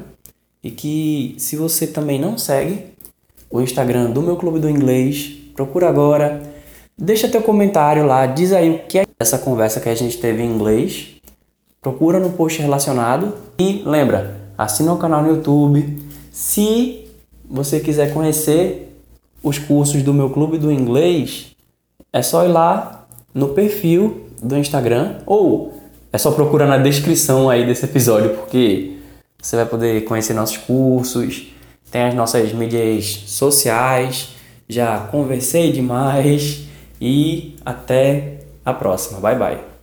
e 0.64 0.72
que 0.72 1.36
se 1.38 1.56
você 1.56 1.88
também 1.88 2.20
não 2.20 2.38
segue 2.38 2.86
o 3.50 3.62
Instagram 3.62 4.12
do 4.12 4.22
meu 4.22 4.36
clube 4.36 4.60
do 4.60 4.70
inglês, 4.70 5.38
procura 5.54 5.88
agora, 5.88 6.44
deixa 6.98 7.30
teu 7.30 7.42
comentário 7.42 8.06
lá, 8.06 8.26
diz 8.26 8.52
aí 8.52 8.70
o 8.70 8.80
que 8.80 9.00
é 9.00 9.06
essa 9.20 9.38
conversa 9.38 9.80
que 9.80 9.90
a 9.90 9.96
gente 9.96 10.18
teve 10.18 10.44
em 10.44 10.52
inglês, 10.52 11.10
procura 11.82 12.20
no 12.20 12.32
post 12.32 12.62
relacionado 12.62 13.34
e 13.58 13.82
lembra, 13.86 14.52
assina 14.58 14.94
o 14.94 14.98
canal 14.98 15.24
no 15.24 15.30
YouTube. 15.30 15.98
Se 16.32 17.08
você 17.50 17.80
quiser 17.80 18.14
conhecer 18.14 19.00
os 19.42 19.58
cursos 19.58 20.04
do 20.04 20.14
meu 20.14 20.30
clube 20.30 20.58
do 20.58 20.72
inglês, 20.72 21.56
é 22.12 22.22
só 22.22 22.44
ir 22.46 22.50
lá 22.50 23.08
no 23.34 23.50
perfil 23.50 24.28
do 24.42 24.58
Instagram 24.58 25.18
ou 25.26 25.74
é 26.12 26.18
só 26.18 26.32
procurar 26.32 26.68
na 26.68 26.78
descrição 26.78 27.50
aí 27.50 27.66
desse 27.66 27.86
episódio, 27.86 28.32
porque 28.32 28.97
você 29.42 29.56
vai 29.56 29.66
poder 29.66 30.04
conhecer 30.06 30.34
nossos 30.34 30.58
cursos, 30.58 31.48
tem 31.92 32.04
as 32.04 32.14
nossas 32.14 32.52
mídias 32.54 33.06
sociais. 33.28 34.30
Já 34.70 35.00
conversei 35.00 35.72
demais 35.72 36.66
e 37.00 37.56
até 37.66 38.42
a 38.66 38.74
próxima. 38.74 39.20
Bye 39.20 39.36
bye. 39.38 39.77